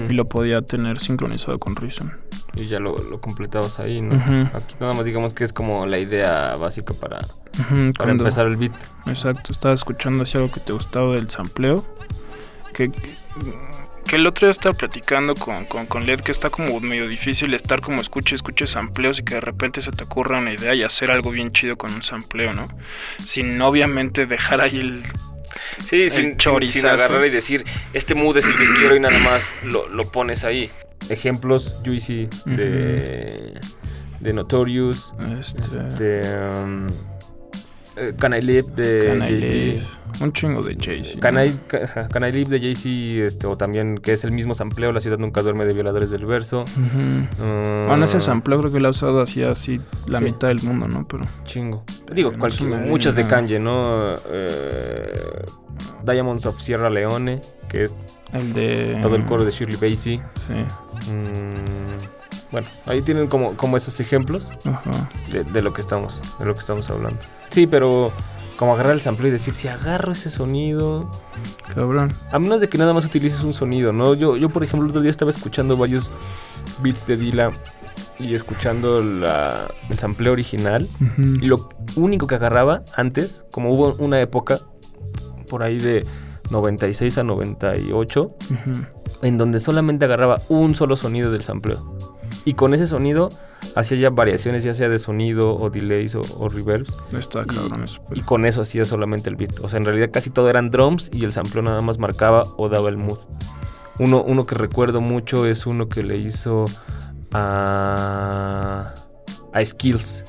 [0.09, 2.13] y lo podía tener sincronizado con Reason.
[2.53, 4.15] Y ya lo, lo completabas ahí, ¿no?
[4.53, 8.45] Aquí nada más digamos que es como la idea básica para, Ujú, para cuando- empezar
[8.47, 8.73] el beat.
[9.07, 11.85] Exacto, estaba escuchando así algo que te gustaba del sampleo.
[12.73, 12.91] Que,
[14.05, 17.53] que el otro día estaba platicando con, con, con Led que está como medio difícil
[17.53, 20.83] estar como escuche, escuche sampleos y que de repente se te ocurra una idea y
[20.83, 22.67] hacer algo bien chido con un sampleo, ¿no?
[23.23, 25.03] Sin obviamente dejar ahí el...
[25.86, 26.38] Sí, sin,
[26.69, 30.03] sin agarrar y decir, este mood es el que quiero y nada más lo, lo
[30.12, 30.69] pones ahí.
[31.10, 33.60] Ejemplos, Juicy, de,
[34.19, 36.89] de Notorious, Este, este, um,
[37.97, 39.53] eh, Can I Live de Jay-Z.
[39.53, 39.81] Live.
[40.21, 41.19] Un chingo de Jay-Z.
[41.19, 41.43] Can ¿no?
[41.43, 44.91] I, Ca- Can I Live de Jay-Z, este, o también que es el mismo sampleo,
[44.93, 46.63] La ciudad nunca duerme de Violadores del Verso.
[46.77, 50.25] Mm, Bueno, ese sampleo creo que lo ha usado así, así la Sí.
[50.25, 51.05] mitad del mundo, ¿no?
[51.08, 51.84] Pero Chingo.
[52.13, 54.15] Digo, no cualquier- muchas de Kanye, ¿no?
[54.29, 55.43] Eh,
[56.05, 57.95] Diamonds of Sierra Leone, que es
[58.31, 58.99] el de...
[59.01, 60.21] todo el coro de Shirley Bassey.
[60.36, 60.53] Sí.
[61.12, 61.85] Mm,
[62.55, 65.09] bueno, ahí tienen como, como esos ejemplos Ajá.
[65.29, 67.19] de, de lo que estamos, de lo que estamos hablando.
[67.49, 68.13] Sí, pero
[68.55, 71.11] como agarrar el sampleo y decir, si agarro ese sonido,
[71.73, 72.13] Cabrón.
[72.31, 74.13] a menos de que nada más utilices un sonido, ¿no?
[74.13, 76.13] Yo, yo por ejemplo, el otro día estaba escuchando varios
[76.79, 77.51] beats de Dila
[78.17, 80.87] y escuchando la, el sampleo original.
[81.17, 84.61] Y lo único que agarraba antes, como hubo una época
[85.49, 86.05] por ahí de
[86.49, 88.71] 96 a 98, Ujú.
[89.21, 91.97] en donde solamente agarraba un solo sonido del sampleo.
[92.45, 93.29] Y con ese sonido
[93.75, 96.95] hacía ya variaciones, ya sea de sonido o delays o, o reverbs.
[97.17, 98.01] Está Y- cabrón eso.
[98.13, 99.60] Y con eso hacía solamente el beat.
[99.62, 102.69] O sea, en realidad casi todo eran drums y el sampleo nada más marcaba o
[102.69, 103.17] daba el mood.
[103.97, 106.65] Uno, uno que recuerdo mucho es uno que le hizo
[107.31, 108.93] a,
[109.53, 110.25] a Skills,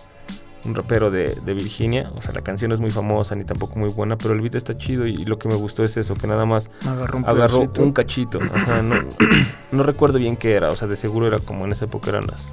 [0.66, 2.10] un rapero de, de Virginia.
[2.16, 4.54] O sea, la canción no es muy famosa ni tampoco muy buena, pero el beat
[4.54, 7.70] está chido y lo que me gustó es eso, que nada más Agarró un agarró
[7.78, 8.38] un cachito.
[8.54, 8.96] Ajá, no,
[9.72, 12.26] no recuerdo bien qué era, o sea, de seguro era como en esa época eran
[12.26, 12.52] las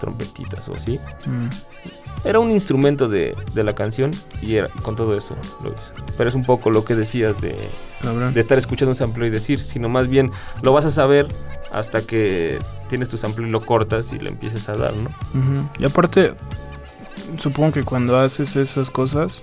[0.00, 0.98] trompetitas o así.
[1.26, 1.48] Mm.
[2.24, 5.92] Era un instrumento de, de la canción y era, con todo eso lo hizo.
[6.16, 7.54] Pero es un poco lo que decías de,
[8.32, 10.30] de estar escuchando un sample y decir, sino más bien
[10.62, 11.28] lo vas a saber
[11.70, 15.10] hasta que tienes tu sample y lo cortas y le empieces a dar, ¿no?
[15.38, 15.68] Ujú.
[15.78, 16.32] Y aparte,
[17.38, 19.42] supongo que cuando haces esas cosas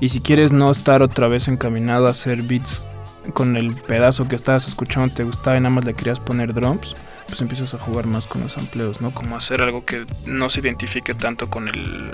[0.00, 2.86] y si quieres no estar otra vez encaminado a hacer beats
[3.34, 6.96] con el pedazo que estabas escuchando te gustaba y nada más le querías poner drums,
[7.26, 9.14] pues empiezas a jugar más con los amplios, ¿no?
[9.14, 12.12] Como hacer algo que no se identifique tanto con el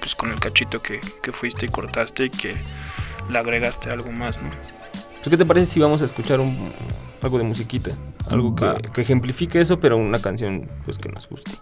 [0.00, 2.54] pues con el cachito que, que fuiste y cortaste y que
[3.30, 4.50] le agregaste algo más, ¿no?
[4.50, 6.72] Pues, ¿Qué te parece si vamos a escuchar un,
[7.22, 7.92] algo de musiquita?
[8.30, 11.52] Algo que, que ejemplifique eso, pero una canción pues que nos guste.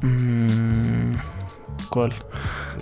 [0.00, 1.14] Mm,
[1.90, 2.12] ¿Cuál?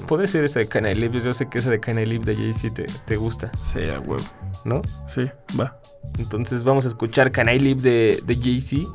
[0.06, 2.86] Puede ser esa de Can Live, yo sé que esa de Can de Jay-Z te,
[3.04, 4.24] te gusta, Sí, a huevo.
[4.64, 4.82] ¿no?
[5.06, 5.80] Sí, va.
[6.18, 8.86] Entonces vamos a escuchar Can I Live de, de Jay-Z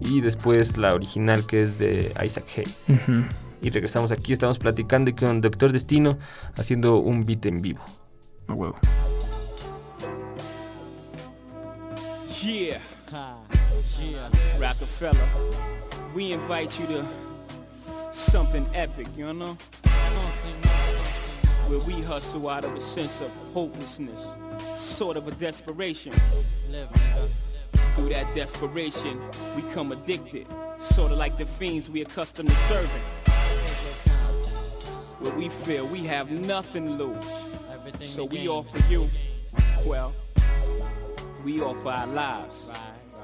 [0.00, 2.86] y después la original que es de Isaac Hayes.
[3.60, 6.18] Y regresamos aquí, estamos platicando con Doctor Destino
[6.56, 7.84] haciendo un beat en vivo.
[8.46, 8.76] A huevo.
[12.42, 12.78] Yeah.
[13.98, 14.30] Yeah.
[14.60, 15.12] Rockefeller.
[16.14, 17.27] We invite you to
[18.18, 19.56] something epic, you know?
[21.68, 24.26] Where we hustle out of a sense of hopelessness,
[24.78, 26.12] sort of a desperation.
[27.94, 29.20] Through that desperation,
[29.56, 30.46] we come addicted,
[30.78, 33.02] sort of like the fiends we accustomed to serving.
[35.20, 38.10] Where we feel we have nothing to lose.
[38.10, 39.08] So we offer you,
[39.84, 40.12] well,
[41.44, 42.70] we offer our lives.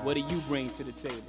[0.02, 1.22] What do you bring to the table?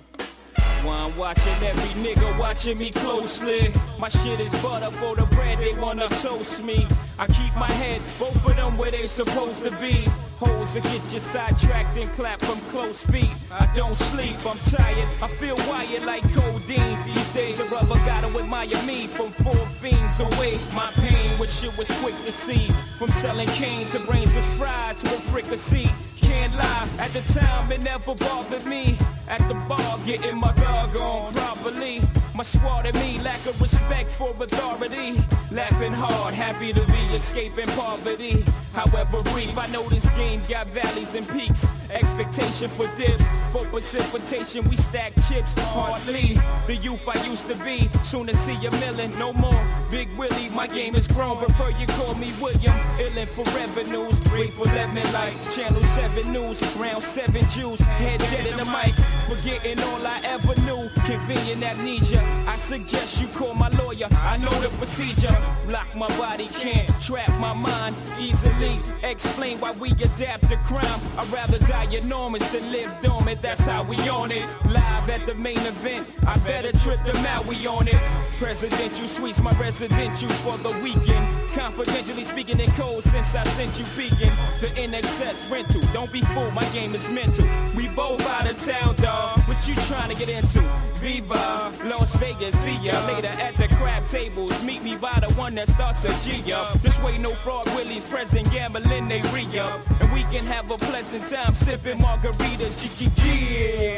[0.86, 3.74] Well, I'm watching every nigga watching me closely.
[3.98, 6.86] My shit is butter for the bread, they wanna toast me.
[7.18, 10.08] I keep my head, both of them where they supposed to be.
[10.38, 13.32] Holes that get you sidetracked and clap from close feet.
[13.52, 17.00] I don't sleep, I'm tired, I feel wired like codeine.
[17.06, 20.60] These days a rubber gotta admire me from four fiends away.
[20.76, 22.68] My pain, which shit was quick to see.
[23.00, 25.90] From selling cane to brains was fried to a fricassee.
[26.36, 28.98] Can't lie, at the time it never bothered me.
[29.30, 32.02] At the bar, getting my dog on properly.
[32.36, 35.16] My squad and me lack of respect for authority.
[35.50, 38.44] Laughing hard, happy to be escaping poverty.
[38.74, 41.66] However brief, I know this game got valleys and peaks.
[41.90, 43.22] Expectation for this,
[43.54, 46.38] for precipitation, we stack chips hardly.
[46.68, 49.64] The youth I used to be, soon to see a million, no more.
[49.90, 52.76] Big Willie, my game is grown, prefer you call me William.
[53.00, 58.58] Illin' for revenues, wait for lemon like Channel 7 Round 7 Jews, head dead in
[58.58, 58.94] the mic.
[59.28, 62.22] Forgetting all I ever knew, convenient amnesia.
[62.48, 65.36] I suggest you call my lawyer, I know the procedure.
[65.68, 68.80] Lock my body, can't trap my mind easily.
[69.04, 71.00] Explain why we adapt to crime.
[71.18, 74.46] I'd rather die enormous than live dormant, that's how we on it.
[74.66, 78.02] Live at the main event, I better trip them out, we on it.
[78.38, 81.35] Presidential suites, my residential for the weekend.
[81.56, 84.32] Confidentially speaking in code since I sent you peeking.
[84.60, 87.48] The NXS rental, don't be fooled, my game is mental.
[87.78, 89.40] We both out of town, dawg.
[89.48, 90.60] What you trying to get into?
[91.00, 94.52] Viva, Las Vegas, see ya later at the crab tables.
[94.66, 96.74] Meet me by the one that starts a G up.
[96.82, 99.80] This way, no fraud, Willie's present, gambling, they re up.
[100.02, 103.96] And we can have a pleasant time sipping margaritas, G G G.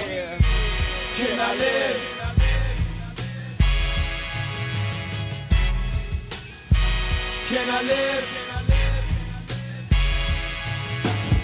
[1.16, 2.17] Can I live?
[7.48, 8.28] Can I live?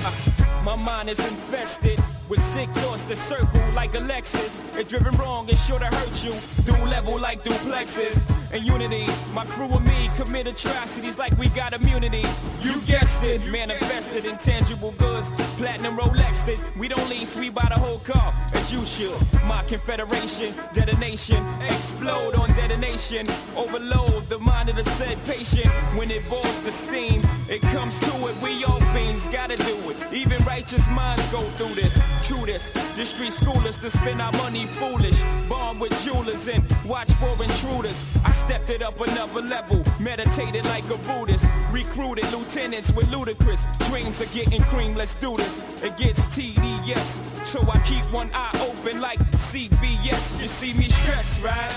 [0.04, 1.98] Ah, my mind is infested
[2.28, 4.60] with sick thoughts that circle like Alexis.
[4.76, 6.34] It's driven wrong it's sure to hurt you.
[6.66, 8.43] Do level like duplexes.
[8.54, 12.22] And unity, my crew and me commit atrocities like we got immunity.
[12.62, 15.32] You guessed it, manifested intangible goods.
[15.58, 16.60] Platinum Rolex it.
[16.78, 19.20] We don't lease, we buy the whole car, as you should.
[19.48, 23.26] My confederation, detonation, explode on detonation.
[23.58, 25.74] Overload the mind of the said patient.
[25.98, 28.36] When it boils the steam, it comes to it.
[28.44, 29.98] We all fiends gotta do it.
[30.14, 32.00] Even righteous minds go through this.
[32.22, 35.20] True this, the street schoolers to spend our money foolish.
[35.50, 38.16] Bomb with jewelers and watch for intruders.
[38.24, 41.46] I stepped it up another level, meditated like a Buddhist.
[41.72, 44.96] Recruited lieutenants with ludicrous dreams of getting cream.
[44.96, 45.62] Let's do this.
[45.84, 50.42] It gets TDS, so I keep one eye open like CBS.
[50.42, 51.72] You see me stressed, right?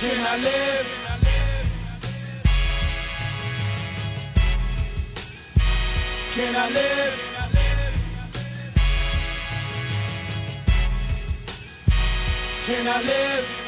[0.00, 0.86] Can I live?
[6.34, 7.14] Can I live?
[12.66, 13.67] Can I live?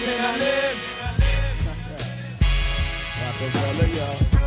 [0.00, 0.78] Can I live?
[3.20, 4.39] Rockefeller, y'all.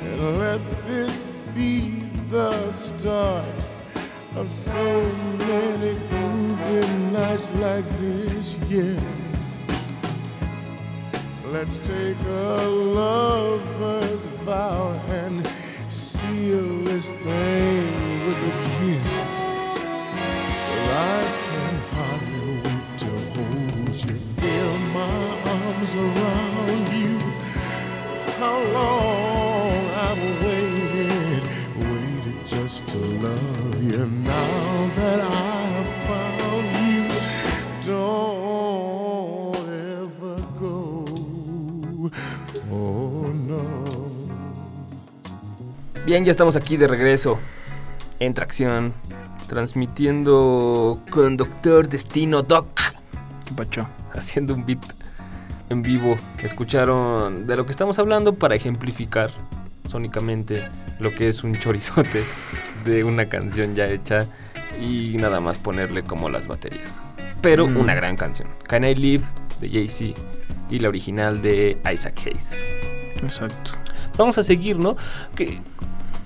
[0.00, 1.24] And let this
[1.54, 3.68] be the start
[4.36, 5.02] of so
[5.46, 8.98] many groovy nights like this, yeah.
[11.46, 19.12] Let's take a lover's vow and seal this thing with a kiss.
[20.86, 21.31] Well,
[33.82, 34.06] you.
[34.06, 37.02] Now that I have found you,
[37.84, 39.56] don't
[40.00, 41.04] ever go.
[42.70, 43.62] Oh no.
[46.06, 47.38] Bien, ya estamos aquí de regreso
[48.20, 48.94] en tracción,
[49.48, 52.68] transmitiendo con Doctor Destino Doc,
[53.56, 53.88] Pacho.
[54.12, 54.82] haciendo un beat
[55.70, 56.16] en vivo.
[56.42, 59.30] Escucharon de lo que estamos hablando para ejemplificar
[59.88, 60.68] sónicamente
[61.00, 62.22] lo que es un chorizote
[62.84, 64.20] de una canción ya hecha
[64.80, 67.14] y nada más ponerle como las baterías.
[67.40, 67.76] Pero Mm.
[67.76, 68.48] una gran canción.
[68.66, 69.24] Can I Live
[69.60, 70.20] de Jay-Z
[70.70, 72.56] y la original de Isaac Hayes.
[73.22, 73.72] Exacto.
[74.16, 74.96] Vamos a seguir, ¿no?
[75.34, 75.60] Que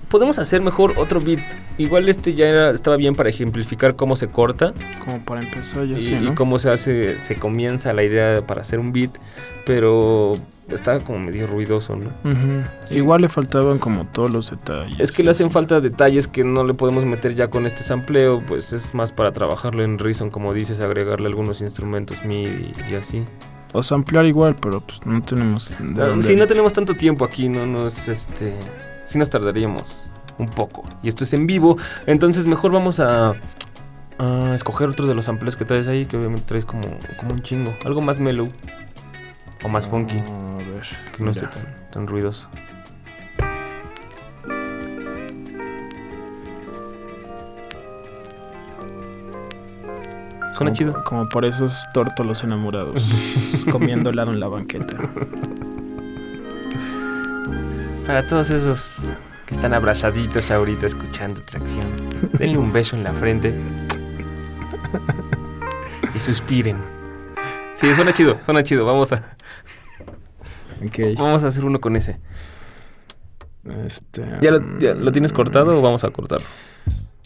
[0.09, 1.39] podemos hacer mejor otro beat.
[1.77, 5.97] Igual este ya era- estaba bien para ejemplificar cómo se corta Como para empezar ya
[5.97, 6.35] y, sí, y ¿no?
[6.35, 9.11] cómo se hace, se comienza la idea para hacer un beat,
[9.65, 10.33] pero
[10.69, 12.09] está como medio ruidoso, ¿no?
[12.29, 12.63] Ujú.
[12.85, 12.97] Sí.
[12.99, 14.99] Igual le faltaban como todos los detalles.
[14.99, 18.41] Es que le hacen falta detalles que no le podemos meter ya con este sampleo,
[18.47, 23.23] pues es más para trabajarlo en Reason, como dices, agregarle algunos instrumentos MIDI y así.
[23.73, 25.71] O samplear igual, pero pues no tenemos.
[25.79, 28.53] de Ah, Sí, no tenemos tanto tiempo aquí, no nos, este,
[29.07, 30.83] sí nos tardaríamos un poco.
[31.01, 33.33] Y esto es en vivo, entonces mejor vamos a,
[34.19, 36.83] a escoger otro de los samples que traes ahí, que obviamente traes como,
[37.17, 38.47] como un chingo, algo más mellow
[39.63, 40.83] o más funky, A ver.
[41.15, 42.47] que no esté tan, tan ruidoso.
[50.55, 51.03] Suena Como- chido.
[51.03, 54.97] Como por esos tórtolos enamorados comiendo helado en la banqueta.
[58.07, 58.99] Para todos esos
[59.45, 61.85] que están abrazaditos ahorita escuchando tracción,
[62.39, 63.53] denle un beso en la frente
[66.15, 66.77] y suspiren.
[67.73, 68.85] Sí, suena chido, suena chido.
[68.85, 69.35] Vamos a,
[70.85, 71.17] Ok.
[71.17, 72.19] vamos a hacer uno con ese.
[73.85, 76.39] Este, ¿Ya lo, ya lo tienes cortado o vamos a cortar?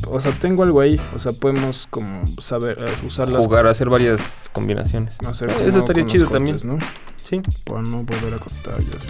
[0.08, 1.00] O sea, tengo algo ahí.
[1.14, 3.46] O sea, podemos como saber eh, usar las.
[3.46, 5.14] Jugar, hacer varias combinaciones.
[5.26, 6.80] hacer Eh, eso estaría chido cortes, ¿no?
[7.24, 9.08] Sí, Para no volver a cortar y así.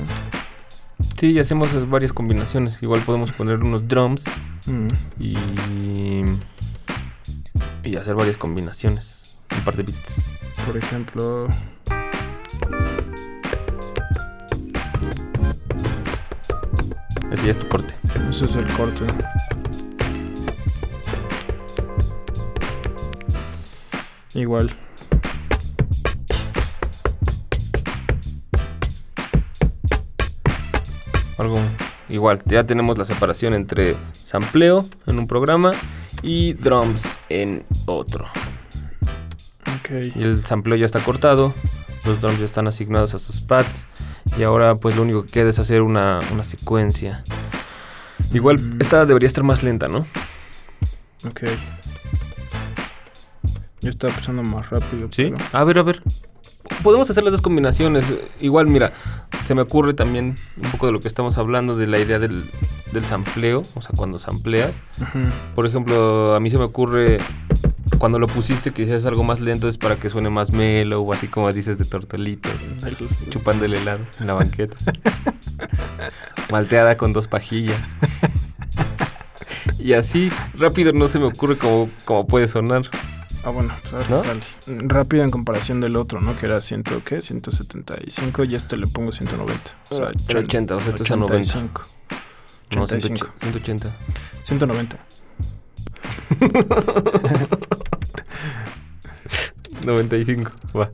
[1.18, 2.82] Sí, hacemos varias combinaciones.
[2.82, 4.88] Igual podemos poner unos drums Mm.
[5.20, 5.36] y,
[7.84, 9.38] y hacer varias combinaciones.
[9.58, 10.30] Un par de beats.
[10.66, 11.48] Por ejemplo.
[17.32, 17.96] Ese ya es tu corte.
[18.30, 19.06] Ese es el corte.
[24.34, 24.72] Igual.
[31.42, 31.60] Algo
[32.08, 35.74] igual, ya tenemos la separación entre sampleo en un programa
[36.22, 38.26] y drums en otro.
[39.80, 39.90] Ok.
[40.16, 41.56] Y el sampleo ya está cortado,
[42.06, 43.88] los drums ya están asignados a sus pads
[44.38, 47.24] y ahora pues lo único que queda es hacer una, una secuencia.
[48.34, 48.78] Igual Mm.
[48.82, 50.06] esta debería estar más lenta, ¿no?
[51.28, 51.42] Ok.
[53.82, 55.08] Yo estaba pensando más rápido.
[55.12, 55.34] Sí.
[55.36, 56.04] pero- A ver, a ver.
[56.84, 58.06] Podemos hacer las dos combinaciones.
[58.40, 58.94] Igual, mira,
[59.44, 62.50] se me ocurre también un poco de lo que estamos hablando de la idea del,
[62.92, 64.82] del sampleo, o sea, cuando sampleas.
[65.56, 67.20] Por ejemplo, a mí se me ocurre
[67.98, 71.28] cuando lo pusiste que hicieras algo más lento es para que suene más mellow, así
[71.28, 72.54] como dices de tortolitos,
[73.30, 74.76] chupando el helado en la banqueta.
[76.52, 77.96] Malteada con dos pajillas.
[79.80, 82.84] y así, rápido no se me ocurre cómo, cómo puede sonar.
[83.44, 84.22] Ah, bueno, pues ¿No?
[84.22, 84.40] sale.
[84.68, 86.36] Rápido en comparación del otro, ¿no?
[86.36, 87.22] Que era 100, ¿qué?
[87.22, 89.72] 175 y este le pongo 190.
[89.90, 91.38] O sea, Ah, era 80, o sea, este es a 90.
[91.38, 91.86] 85.
[92.76, 93.34] No, 85.
[93.38, 93.92] 180.
[94.44, 94.98] 190.
[99.86, 100.92] 95, va.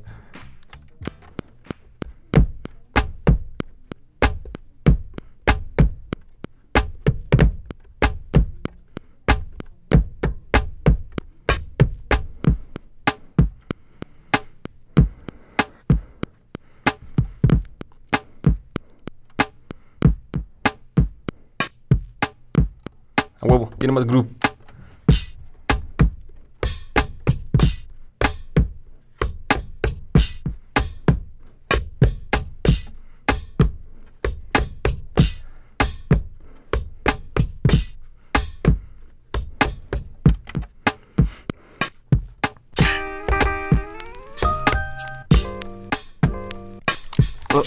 [23.88, 24.28] tiene más groove.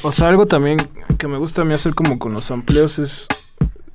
[0.02, 0.78] O, sea, algo también
[1.18, 3.26] que me gusta a mí hacer como con los amplios es...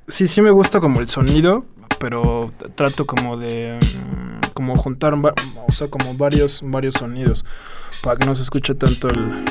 [0.08, 1.66] Sí, sí me gusta como el sonido,
[1.98, 3.78] pero trato como de...
[3.80, 7.44] mm, como juntar, o sea, como varios, varios sonidos,
[8.02, 9.44] para que no se escuche tanto el...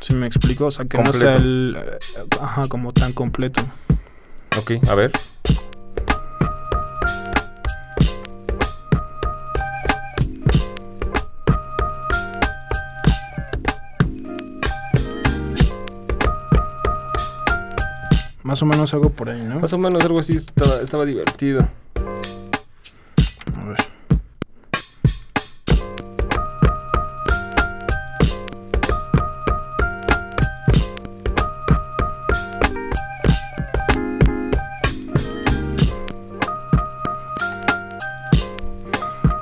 [0.00, 0.66] ¿Sí me explico?
[0.66, 1.76] O sea, que no sea el...
[1.78, 1.98] eh,
[2.40, 3.60] Ajá, como tan completo.
[4.58, 5.12] Ok, a ver.
[18.42, 19.60] Más o menos algo por ahí, ¿no?
[19.60, 21.68] Más o menos algo así estaba, estaba divertido.
[23.54, 23.76] A ver.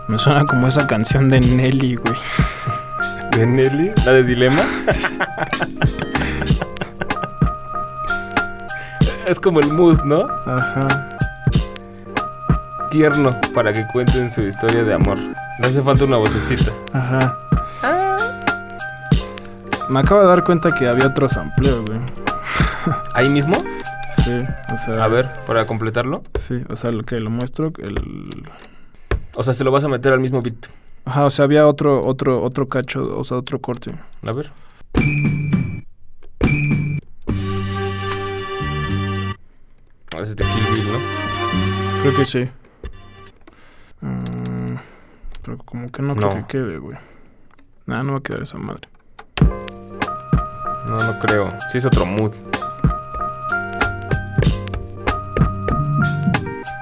[0.08, 2.16] Me suena como esa canción de Nelly, güey.
[3.36, 3.92] ¿De Nelly?
[4.04, 4.62] ¿La de Dilema?
[9.28, 10.26] es como el mood, ¿no?
[10.46, 11.08] Ajá.
[12.90, 15.18] Tierno para que cuenten su historia de amor.
[15.18, 16.72] Le hace falta una vocecita.
[16.92, 17.36] Ajá.
[19.90, 21.98] Me acabo de dar cuenta que había otro sampleo, güey.
[23.14, 23.54] ¿Ahí mismo?
[24.24, 25.04] Sí, o sea.
[25.04, 26.22] A ver, para completarlo.
[26.38, 27.94] Sí, o sea, lo que lo muestro, el...
[29.34, 30.66] O sea, se lo vas a meter al mismo beat.
[31.04, 33.94] Ajá, o sea, había otro, otro, otro cacho, o sea, otro corte.
[34.22, 34.50] A ver.
[40.20, 40.98] Ese es de Kill Bill, ¿no?
[42.02, 42.48] Creo que sí.
[44.00, 44.76] Mm,
[45.42, 46.46] pero como que no, creo No.
[46.46, 46.96] que quede, güey.
[47.86, 48.88] Nah, no va a quedar esa madre.
[50.86, 51.48] No, no creo.
[51.70, 52.32] Sí es otro mood.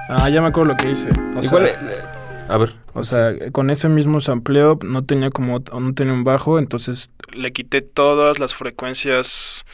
[0.09, 1.09] Ah, ya me acuerdo lo que hice.
[1.35, 2.03] O Igual, sea, eh,
[2.49, 2.75] a ver.
[2.93, 7.51] o sea, con ese mismo sampleo no tenía como no tenía un bajo, entonces le
[7.51, 9.65] quité todas las frecuencias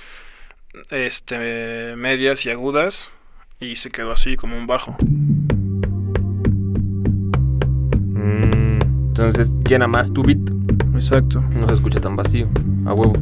[0.89, 3.11] este medias y agudas
[3.63, 4.95] y se quedó así como un bajo.
[8.09, 10.39] Mm, entonces llena más tu beat.
[10.93, 11.41] Exacto.
[11.41, 12.49] No se escucha tan vacío.
[12.85, 13.13] A huevo.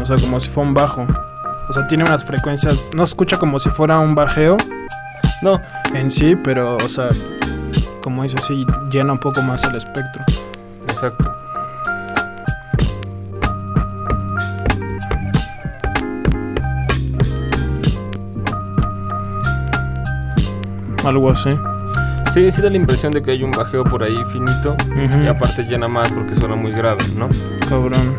[0.00, 1.06] O sea, como si fuera un bajo.
[1.68, 4.58] O sea, tiene unas frecuencias, no se escucha como si fuera un bajeo
[5.42, 5.58] No,
[5.94, 7.10] en sí, pero o sea,
[8.02, 10.22] como dice así, llena un poco más el espectro.
[10.84, 11.32] exacto.
[21.04, 21.50] Algo así.
[22.32, 24.76] Sí, sí da la impresión de que hay un bajeo por ahí finito.
[25.22, 27.28] Y aparte llena más porque suena muy grave, ¿no?
[27.68, 28.16] Cabrón.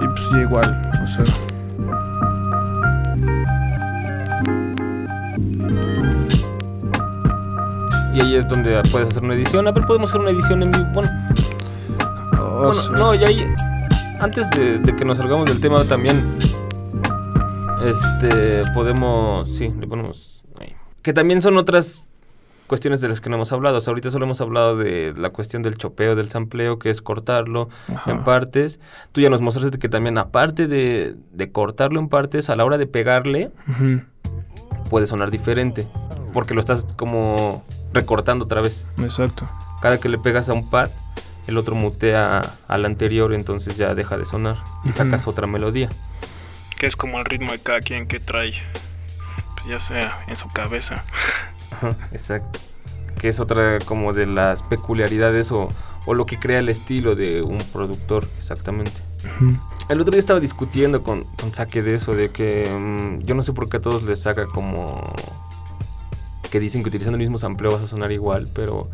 [0.00, 0.87] Y pues sí, igual,
[8.18, 9.68] Y ahí es donde puedes hacer una edición.
[9.68, 10.86] A ver, podemos hacer una edición en vivo.
[10.92, 11.08] Bueno,
[12.58, 13.46] bueno, no, y ahí,
[14.18, 16.16] antes de, de que nos salgamos del tema también,
[17.84, 20.74] este, podemos, sí, le ponemos ahí.
[21.00, 22.02] Que también son otras
[22.66, 23.76] cuestiones de las que no hemos hablado.
[23.76, 27.00] O sea, ahorita solo hemos hablado de la cuestión del chopeo, del sampleo, que es
[27.00, 28.10] cortarlo ajá.
[28.10, 28.80] en partes.
[29.12, 32.78] Tú ya nos mostraste que también aparte de, de cortarlo en partes, a la hora
[32.78, 33.52] de pegarle,
[34.90, 35.86] puede sonar diferente.
[36.32, 38.86] Porque lo estás como recortando otra vez.
[38.98, 39.48] Exacto.
[39.80, 40.90] Cada que le pegas a un pad,
[41.46, 45.88] el otro mutea al anterior, entonces ya deja de sonar y sacas otra melodía.
[46.78, 48.52] Que es como el ritmo de cada quien que trae,
[49.54, 51.04] pues ya sea en su cabeza.
[52.12, 52.60] Exacto.
[53.18, 55.68] Que es otra como de las peculiaridades o,
[56.06, 58.92] o lo que crea el estilo de un productor, exactamente.
[59.88, 63.42] El otro día estaba discutiendo con, con Saque de eso, de que mm, yo no
[63.42, 65.14] sé por qué a todos les saca como
[66.50, 68.90] que dicen que utilizando el mismo sampleo vas a sonar igual, pero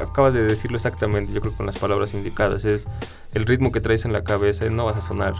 [0.00, 2.86] acabas de decirlo exactamente, yo creo con las palabras indicadas, es
[3.32, 5.34] el ritmo que traes en la cabeza, no vas a sonar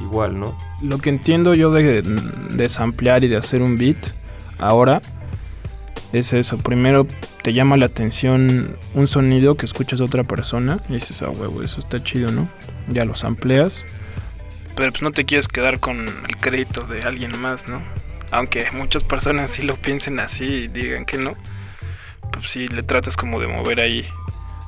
[0.00, 0.58] igual, ¿no?
[0.82, 4.08] Lo que entiendo yo de, de samplear y de hacer un beat
[4.58, 5.00] ahora
[6.12, 6.58] es eso.
[6.58, 7.06] Primero
[7.42, 11.62] te llama la atención un sonido que escuchas de otra persona y dices, ah, huevo,
[11.62, 12.48] eso está chido, ¿no?
[12.88, 13.84] Ya lo sampleas.
[14.76, 17.82] Pero pues no te quieres quedar con el crédito de alguien más, ¿no?
[18.34, 21.34] Aunque muchas personas sí lo piensen así y digan que no.
[22.32, 24.04] Pues sí, le tratas como de mover ahí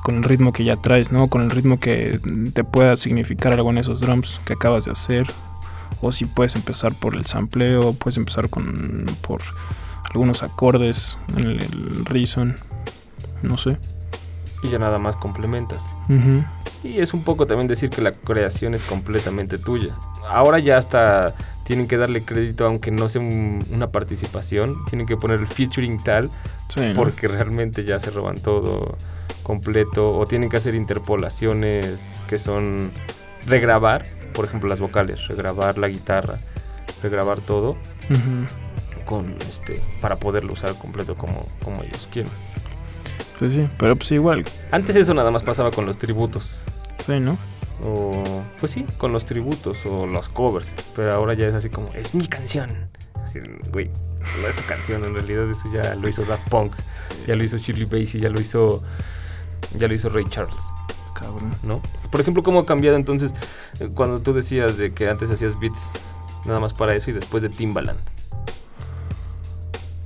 [0.05, 1.27] con el ritmo que ya traes, ¿no?
[1.27, 2.21] Con el ritmo que
[2.55, 5.27] te pueda significar algo en esos drums que acabas de hacer.
[6.01, 9.43] O si puedes empezar por el sampleo, puedes empezar con por
[10.09, 12.55] algunos acordes en el, el reason,
[13.43, 13.79] no sé.
[14.67, 15.83] Y ya nada más complementas.
[16.85, 19.95] Y es un poco también decir que la creación es completamente tuya.
[20.29, 25.17] Ahora ya hasta tienen que darle crédito, aunque no sea un- una participación, tienen que
[25.17, 26.31] poner el featuring tal,
[26.69, 26.95] Sí, ¿no?
[26.95, 28.97] porque realmente ya se roban todo
[29.43, 32.91] completo, o tienen que hacer interpolaciones que son
[33.47, 36.39] regrabar, por ejemplo las vocales, regrabar la guitarra,
[37.03, 37.77] regrabar todo
[39.05, 42.33] con este para poderlo usar completo como, como ellos quieren.
[43.39, 44.45] Pues sí, pero pues igual.
[44.71, 46.65] Antes eso nada más pasaba con los tributos.
[47.05, 47.37] Sí, ¿no?
[47.85, 50.75] O, pues sí, con los tributos o los covers.
[50.95, 52.89] Pero ahora ya es así como, es mi canción.
[53.23, 53.41] Así,
[53.73, 53.91] güey,
[54.41, 56.75] no es tu canción, en realidad eso ya lo hizo Daft Punk,
[57.27, 58.83] ya lo hizo Shirley Bassey, ya lo hizo,
[59.75, 60.71] ya lo hizo Ray Charles,
[61.15, 61.55] Cabrón.
[61.63, 61.83] ¿no?
[62.11, 63.35] Por ejemplo, ¿cómo ha cambiado entonces
[63.81, 67.43] eh, cuando tú decías de que antes hacías beats nada más para eso y después
[67.43, 67.99] de Timbaland?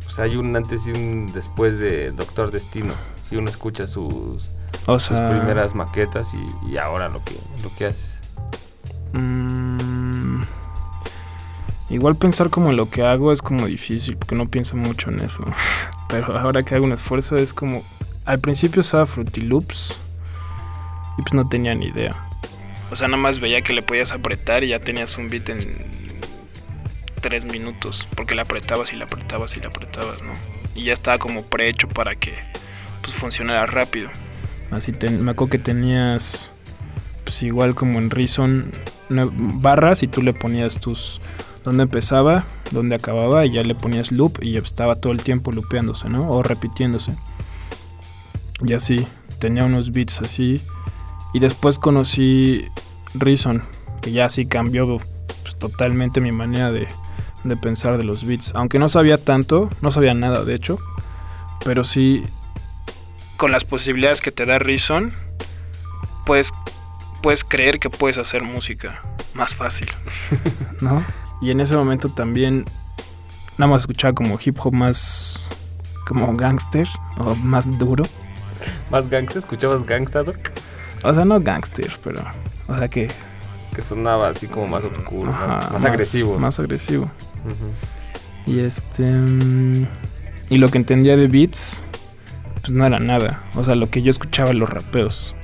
[0.07, 2.95] O sea, hay un antes y un después de Doctor Destino.
[3.31, 4.51] Si uno escucha sus,
[4.87, 5.29] O sus sea.
[5.29, 8.21] primeras maquetas y, y ahora lo que, lo que haces.
[9.13, 10.43] mm,
[11.91, 15.21] igual pensar como en lo que hago es como difícil, porque no pienso mucho en
[15.21, 15.45] eso.
[16.09, 17.85] Pero ahora que hago un esfuerzo es como.
[18.27, 19.99] Al principio usaba Fruity Loops
[21.19, 22.15] y pues no tenía ni idea.
[22.91, 25.61] O sea, nada más veía que le podías apretar y ya tenías un beat en
[27.21, 30.33] tres minutos, porque le apretabas y le apretabas y le apretabas, ¿no?
[30.75, 32.35] Y ya estaba como prehecho para que
[33.11, 34.09] pues funcionara rápido.
[34.71, 36.53] Así me acuerdo que tenías
[37.25, 38.71] pues igual como en Reason
[39.09, 41.21] barras y tú le ponías tus
[41.65, 46.09] dónde empezaba, dónde acababa y ya le ponías loop y estaba todo el tiempo loopeándose,
[46.09, 46.31] ¿no?
[46.31, 47.15] O repitiéndose.
[48.65, 49.07] Y así,
[49.39, 50.61] tenía unos beats así
[51.35, 52.65] y después conocí
[53.15, 53.63] Reason,
[54.01, 54.99] que ya sí cambió
[55.43, 56.87] pues, totalmente mi manera de,
[57.45, 60.79] de pensar de los beats, aunque no sabía tanto, no sabía nada de hecho,
[61.65, 62.23] pero sí
[63.41, 65.11] con las posibilidades que te da Reason,
[66.27, 66.53] puedes,
[67.23, 69.01] puedes creer que puedes hacer música
[69.33, 69.89] más fácil,
[70.83, 71.03] ¿no?
[71.41, 72.67] Y en ese momento también
[73.57, 75.51] nada más escuchaba como hip hop más
[76.07, 76.87] como gangster
[77.17, 78.05] o más duro.
[78.91, 79.39] ¿Más gangsta?
[79.39, 80.51] ¿Escuchabas Gangsta Doc?
[81.05, 82.23] O sea, no gangster, pero
[82.69, 83.09] o sea que
[83.75, 86.39] Que sonaba así como más oscuro, más, agresivo.
[86.39, 87.11] Más agresivo.
[88.45, 89.05] Y este.
[89.11, 89.87] mm,
[90.51, 91.87] Y lo que entendía de beats,
[92.71, 93.43] pues no era nada.
[93.57, 95.35] O sea, lo que yo escuchaba los rapeos.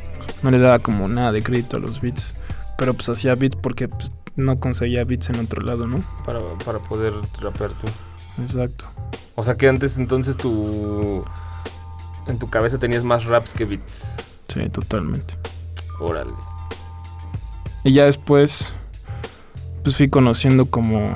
[0.42, 2.34] No le daba como nada de crédito a los beats.
[2.78, 6.04] Pero pues hacía beats porque pues, no conseguía beats en otro lado, ¿no?
[6.24, 7.88] para, para poder rapear tú.
[8.40, 8.86] Exacto.
[9.34, 11.24] O sea que antes entonces tu...
[12.28, 14.14] En tu cabeza tenías más raps que beats.
[14.46, 15.34] Sí, totalmente.
[15.98, 16.32] Órale.
[17.82, 18.74] Y ya después,
[19.82, 21.14] pues fui conociendo como.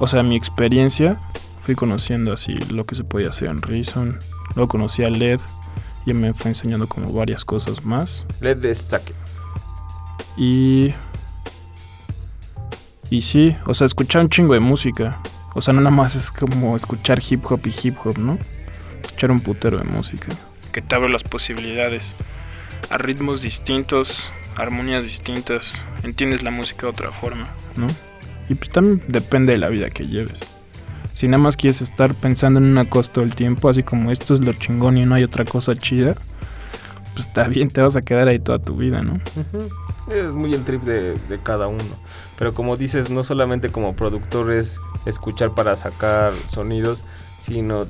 [0.00, 1.16] O sea, mi experiencia.
[1.60, 4.18] Fui conociendo así lo que se podía hacer en Reason.
[4.58, 5.38] Luego conocí a LED.
[6.04, 8.26] Y me fue enseñando como varias cosas más.
[8.40, 9.14] Let the saque.
[10.36, 10.92] Y.
[13.08, 15.20] Y sí, o sea, escuchar un chingo de música.
[15.54, 18.36] O sea, no nada más es como escuchar hip hop y hip hop, ¿no?
[19.00, 20.34] Escuchar un putero de música.
[20.72, 22.16] Que te abre las posibilidades.
[22.90, 25.86] A ritmos distintos, armonías distintas.
[26.02, 27.86] Entiendes la música de otra forma, ¿no?
[28.48, 30.57] Y pues también depende de la vida que lleves.
[31.18, 34.34] Si nada más quieres estar pensando en una cosa todo el tiempo, así como esto
[34.34, 36.14] es lo chingón y no hay otra cosa chida,
[37.12, 39.18] pues está bien, te vas a quedar ahí toda tu vida, ¿no?
[40.14, 41.82] Es muy el trip de, de cada uno.
[42.38, 47.02] Pero como dices, no solamente como productor es escuchar para sacar sonidos,
[47.40, 47.88] sino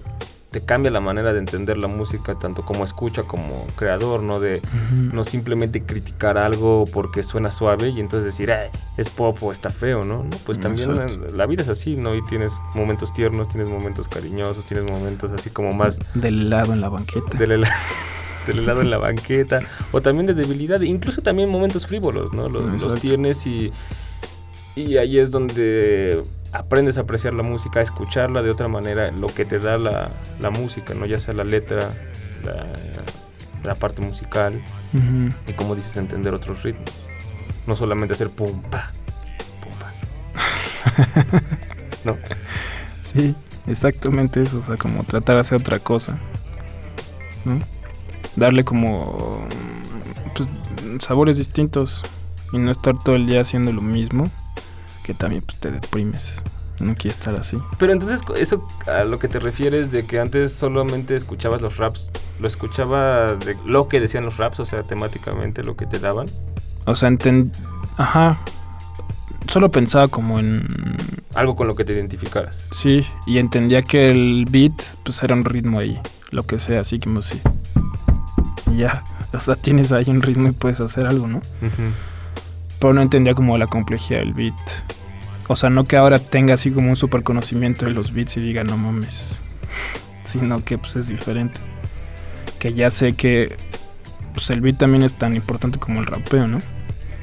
[0.59, 4.40] te cambia la manera de entender la música, tanto como escucha como creador, ¿no?
[4.40, 4.61] De
[5.12, 9.70] no simplemente criticar algo porque suena suave y entonces decir, "Ay, es pop o está
[9.70, 10.24] feo, ¿no?
[10.24, 10.96] No, pues también
[11.36, 12.14] la, vida es así, ¿no?
[12.16, 16.80] Y tienes momentos tiernos, tienes momentos cariñosos, tienes momentos así como más Del helado en
[16.80, 17.38] la banqueta.
[17.38, 17.72] del, hela-
[18.48, 19.61] del helado en la banqueta
[19.92, 22.48] o también de debilidad, incluso también momentos frívolos, ¿no?
[22.48, 23.72] Los, los tienes y,
[24.74, 26.22] y ahí es donde
[26.53, 30.11] aprendes a apreciar la música, a escucharla de otra manera, lo que te da la,
[30.40, 31.07] la música, ¿no?
[31.07, 31.90] Ya sea la letra,
[32.44, 32.66] la,
[33.64, 34.62] la parte musical
[35.46, 36.92] y como dices, entender otros ritmos.
[37.66, 38.90] No solamente hacer pum, pa,
[39.61, 41.42] pum, pa.
[42.05, 42.16] no,
[43.12, 43.34] Sí,
[43.66, 44.59] exactamente eso.
[44.59, 46.18] O sea, como tratar de hacer otra cosa.
[47.44, 47.61] ¿No?
[48.36, 49.46] Darle como.
[50.34, 50.49] Pues,
[51.03, 52.05] sabores distintos.
[52.53, 54.30] Y no estar todo el día haciendo lo mismo.
[55.09, 56.44] Que también pues, te deprimes.
[56.80, 57.56] No quieres estar así.
[57.78, 62.11] Pero entonces eso a lo que te refieres de que antes solamente escuchabas los raps,
[62.38, 66.26] lo escuchabas de lo que decían los raps, o sea, temáticamente lo que te daban.
[66.84, 67.52] O sea, enten...
[67.96, 68.38] Ajá.
[69.50, 70.68] Solo pensaba como en...
[71.34, 72.66] Algo con lo que te identificaras.
[72.70, 75.98] Sí, y entendía que el beat pues era un ritmo ahí.
[76.32, 77.40] Lo que sea, así como sí.
[78.70, 79.04] Y ya.
[79.32, 81.40] O sea, tienes ahí un ritmo y puedes hacer algo, ¿no?
[82.78, 84.54] Pero no entendía como la complejidad del beat.
[85.49, 88.40] O sea, no que ahora tenga así como un super conocimiento de los beats y
[88.40, 89.42] diga, no mames.
[90.24, 91.61] Sino que pues es diferente.
[92.59, 93.57] Que ya sé que
[94.34, 96.61] pues el beat también es tan importante como el rapeo, ¿no?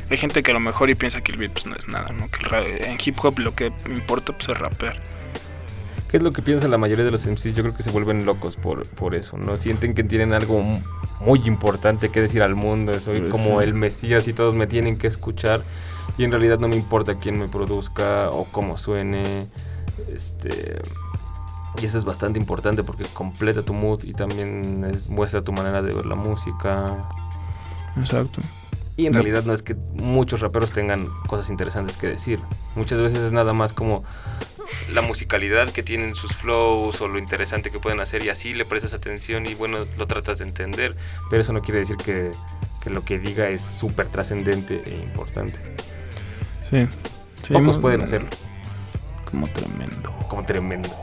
[0.10, 2.08] Hay gente que a lo mejor y piensa que el beat pues no es nada,
[2.14, 2.28] ¿no?
[2.30, 5.00] Que el en hip hop lo que importa pues es rapear.
[6.10, 7.56] ¿Qué es lo que piensa la mayoría de los MCs?
[7.56, 9.58] Yo creo que se vuelven locos por, por eso, ¿no?
[9.58, 10.80] Sienten que tienen algo mu-
[11.20, 14.98] muy importante que decir al mundo, soy Pues como el Mesías y todos me tienen
[14.98, 15.62] que escuchar
[16.18, 19.48] y en realidad no me importa quién me produzca o cómo suene,
[20.14, 20.82] este...
[21.82, 25.82] Y eso es bastante importante porque completa tu mood y también es- muestra tu manera
[25.82, 26.96] de ver la música.
[27.98, 28.40] Exacto.
[28.96, 29.20] Y en No.
[29.22, 32.40] realidad no es que muchos raperos tengan cosas interesantes que decir.
[32.78, 34.06] Muchas veces es nada más como
[34.92, 38.66] la musicalidad que tienen sus flows o lo interesante que pueden hacer y así le
[38.66, 40.96] prestas atención y bueno, lo tratas de entender.
[41.30, 42.32] Pero eso no quiere decir que,
[42.82, 45.58] que lo que diga es súper trascendente e importante.
[46.70, 46.88] Sí.
[47.42, 48.30] Sí, Pocos pueden hacerlo.
[49.30, 50.12] Como tremendo.
[50.28, 50.90] Como tremendo.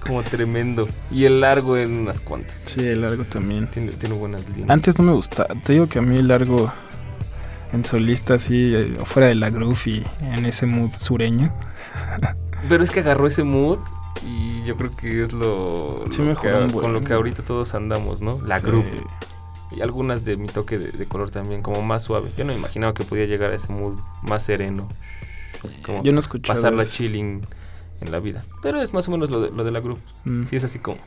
[0.00, 0.88] como tremendo.
[1.10, 2.54] Y el largo en unas cuantas.
[2.54, 3.68] Sí, el largo también.
[3.68, 4.70] Tiene, tiene buenas líneas.
[4.70, 5.54] Antes no me gustaba.
[5.62, 6.72] Te digo que a mí el largo
[7.74, 11.52] en solista así, eh, fuera de la groove y en ese mood sureño.
[12.68, 13.78] Pero es que agarró ese mood
[14.24, 17.74] y yo creo que es lo, Sí lo mejoró que- con lo que ahorita todos
[17.74, 18.40] andamos, ¿no?
[18.46, 18.66] La Sí.
[18.66, 18.86] group.
[19.76, 22.32] Y algunas de mi toque de, de color también, como más suave.
[22.36, 24.88] Yo no imaginaba que podía llegar a ese mood más sereno.
[25.84, 26.92] Como Yo no escuchaba pasarla eso.
[26.96, 27.44] chilling
[28.00, 28.44] en la vida.
[28.62, 29.98] Pero es más o menos lo de, lo de la group.
[30.24, 30.98] Mm, Sí, es así como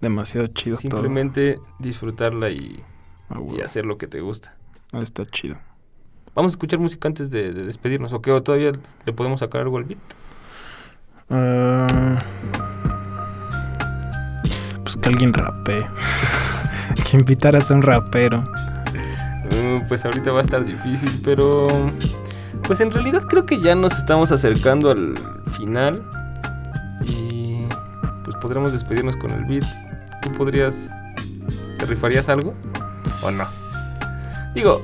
[0.00, 2.80] demasiado chido simplemente disfrutarla y,
[3.28, 3.48] todo.
[3.50, 4.54] Ah, y hacer lo que te gusta.
[4.92, 5.58] Ah, está chido.
[6.34, 8.12] Vamos a escuchar música antes de, de despedirnos.
[8.12, 8.30] ¿O qué?
[8.30, 8.72] ¿O todavía
[9.04, 9.98] le podemos sacar algo al beat?
[11.30, 12.18] Ah,
[14.82, 15.84] pues que alguien rapee.
[17.10, 18.44] que invitaras a un rapero.
[19.50, 21.68] Uh, pues ahorita va a estar difícil, pero
[22.62, 25.14] pues en realidad creo que ya nos estamos acercando al
[25.56, 26.02] final
[27.04, 27.66] y
[28.24, 29.64] pues podremos despedirnos con el beat.
[30.22, 30.90] ¿Tú podrías,
[31.78, 32.54] te rifarías algo
[33.22, 33.46] o no?
[34.54, 34.82] Digo,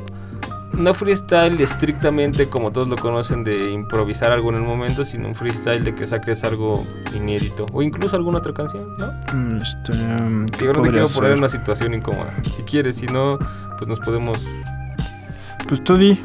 [0.72, 5.34] no freestyle estrictamente como todos lo conocen de improvisar algo en el momento, sino un
[5.34, 6.74] freestyle de que saques algo
[7.14, 9.06] inédito o incluso alguna otra canción, ¿no?
[9.34, 12.34] Mm, Este, um, ¿qué Yo podría quiero poner en una situación incómoda.
[12.42, 13.38] Si quieres, si no,
[13.78, 14.38] pues nos podemos
[15.68, 16.22] Pues tú di.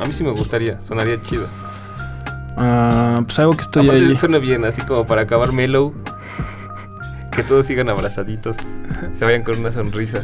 [0.00, 1.46] A mí sí me gustaría, sonaría chido.
[2.58, 4.18] Ah, pues algo que estoy Aparte, ahí.
[4.18, 5.94] suena bien, así como para acabar mellow.
[7.30, 8.58] Que todos sigan abrazaditos,
[9.12, 10.20] se vayan con una sonrisa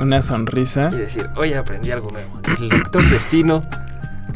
[0.00, 0.88] Una sonrisa.
[0.92, 2.40] y decir, oye, aprendí algo nuevo.
[2.58, 3.62] El doctor Destino,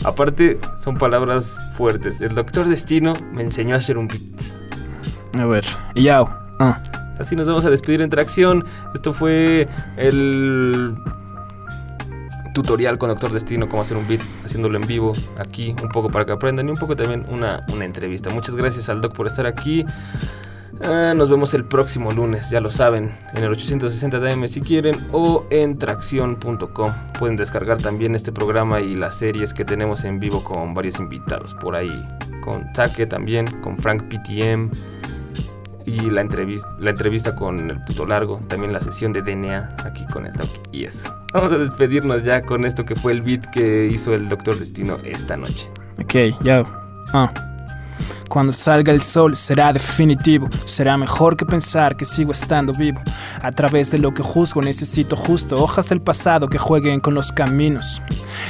[0.05, 2.21] aparte son palabras fuertes.
[2.21, 4.23] El doctor Destino me enseñó a hacer un beat.
[5.41, 5.65] A ver.
[5.95, 6.29] Yao.
[6.59, 6.83] Ah.
[7.19, 8.65] Así nos vamos a despedir en tracción.
[8.95, 10.97] Esto fue el
[12.55, 16.25] tutorial con Doctor Destino, cómo hacer un beat, haciéndolo en vivo aquí, un poco para
[16.25, 18.31] que aprendan y un poco también una, una entrevista.
[18.31, 19.85] Muchas gracias al Doc por estar aquí.
[20.81, 24.95] Ah, nos vemos el próximo lunes, ya lo saben, en el 860 DM si quieren
[25.13, 26.93] o en tracción.com.
[27.19, 31.55] Pueden descargar también este programa y las series que tenemos en vivo con varios invitados
[31.55, 31.91] por ahí.
[32.43, 34.71] Con Take también, con Frank PTM
[35.85, 40.07] y la entrevista, la entrevista con el puto largo, también la sesión de DNA aquí
[40.07, 41.09] con el Doc y eso.
[41.33, 44.97] Vamos a despedirnos ya con esto que fue el beat que hizo el Doctor Destino
[45.05, 45.69] esta noche.
[45.99, 46.65] Ok, yao.
[47.13, 47.33] Ah.
[48.29, 50.49] Cuando salga el sol será definitivo.
[50.67, 53.01] Será mejor que pensar que sigo estando vivo.
[53.43, 57.33] A través de lo que juzgo necesito justo hojas del pasado que jueguen con los
[57.33, 58.03] caminos.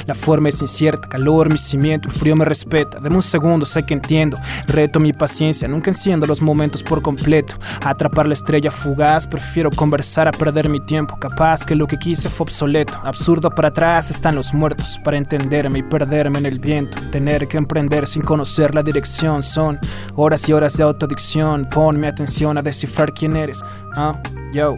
[0.05, 2.99] La forma es incierta, calor mi cimiento, el frío me respeta.
[2.99, 4.37] Deme un segundo, sé que entiendo.
[4.67, 7.55] Reto mi paciencia, nunca enciendo los momentos por completo.
[7.83, 11.17] Atrapar la estrella fugaz, prefiero conversar a perder mi tiempo.
[11.17, 12.99] Capaz que lo que quise fue obsoleto.
[13.03, 14.99] Absurdo para atrás están los muertos.
[15.03, 16.97] Para entenderme y perderme en el viento.
[17.11, 19.43] Tener que emprender sin conocer la dirección.
[19.43, 19.68] Son
[20.15, 21.65] horas y horas de autodicción.
[21.65, 23.61] Ponme atención a descifrar quién eres.
[23.95, 24.21] Ah,
[24.53, 24.77] yo.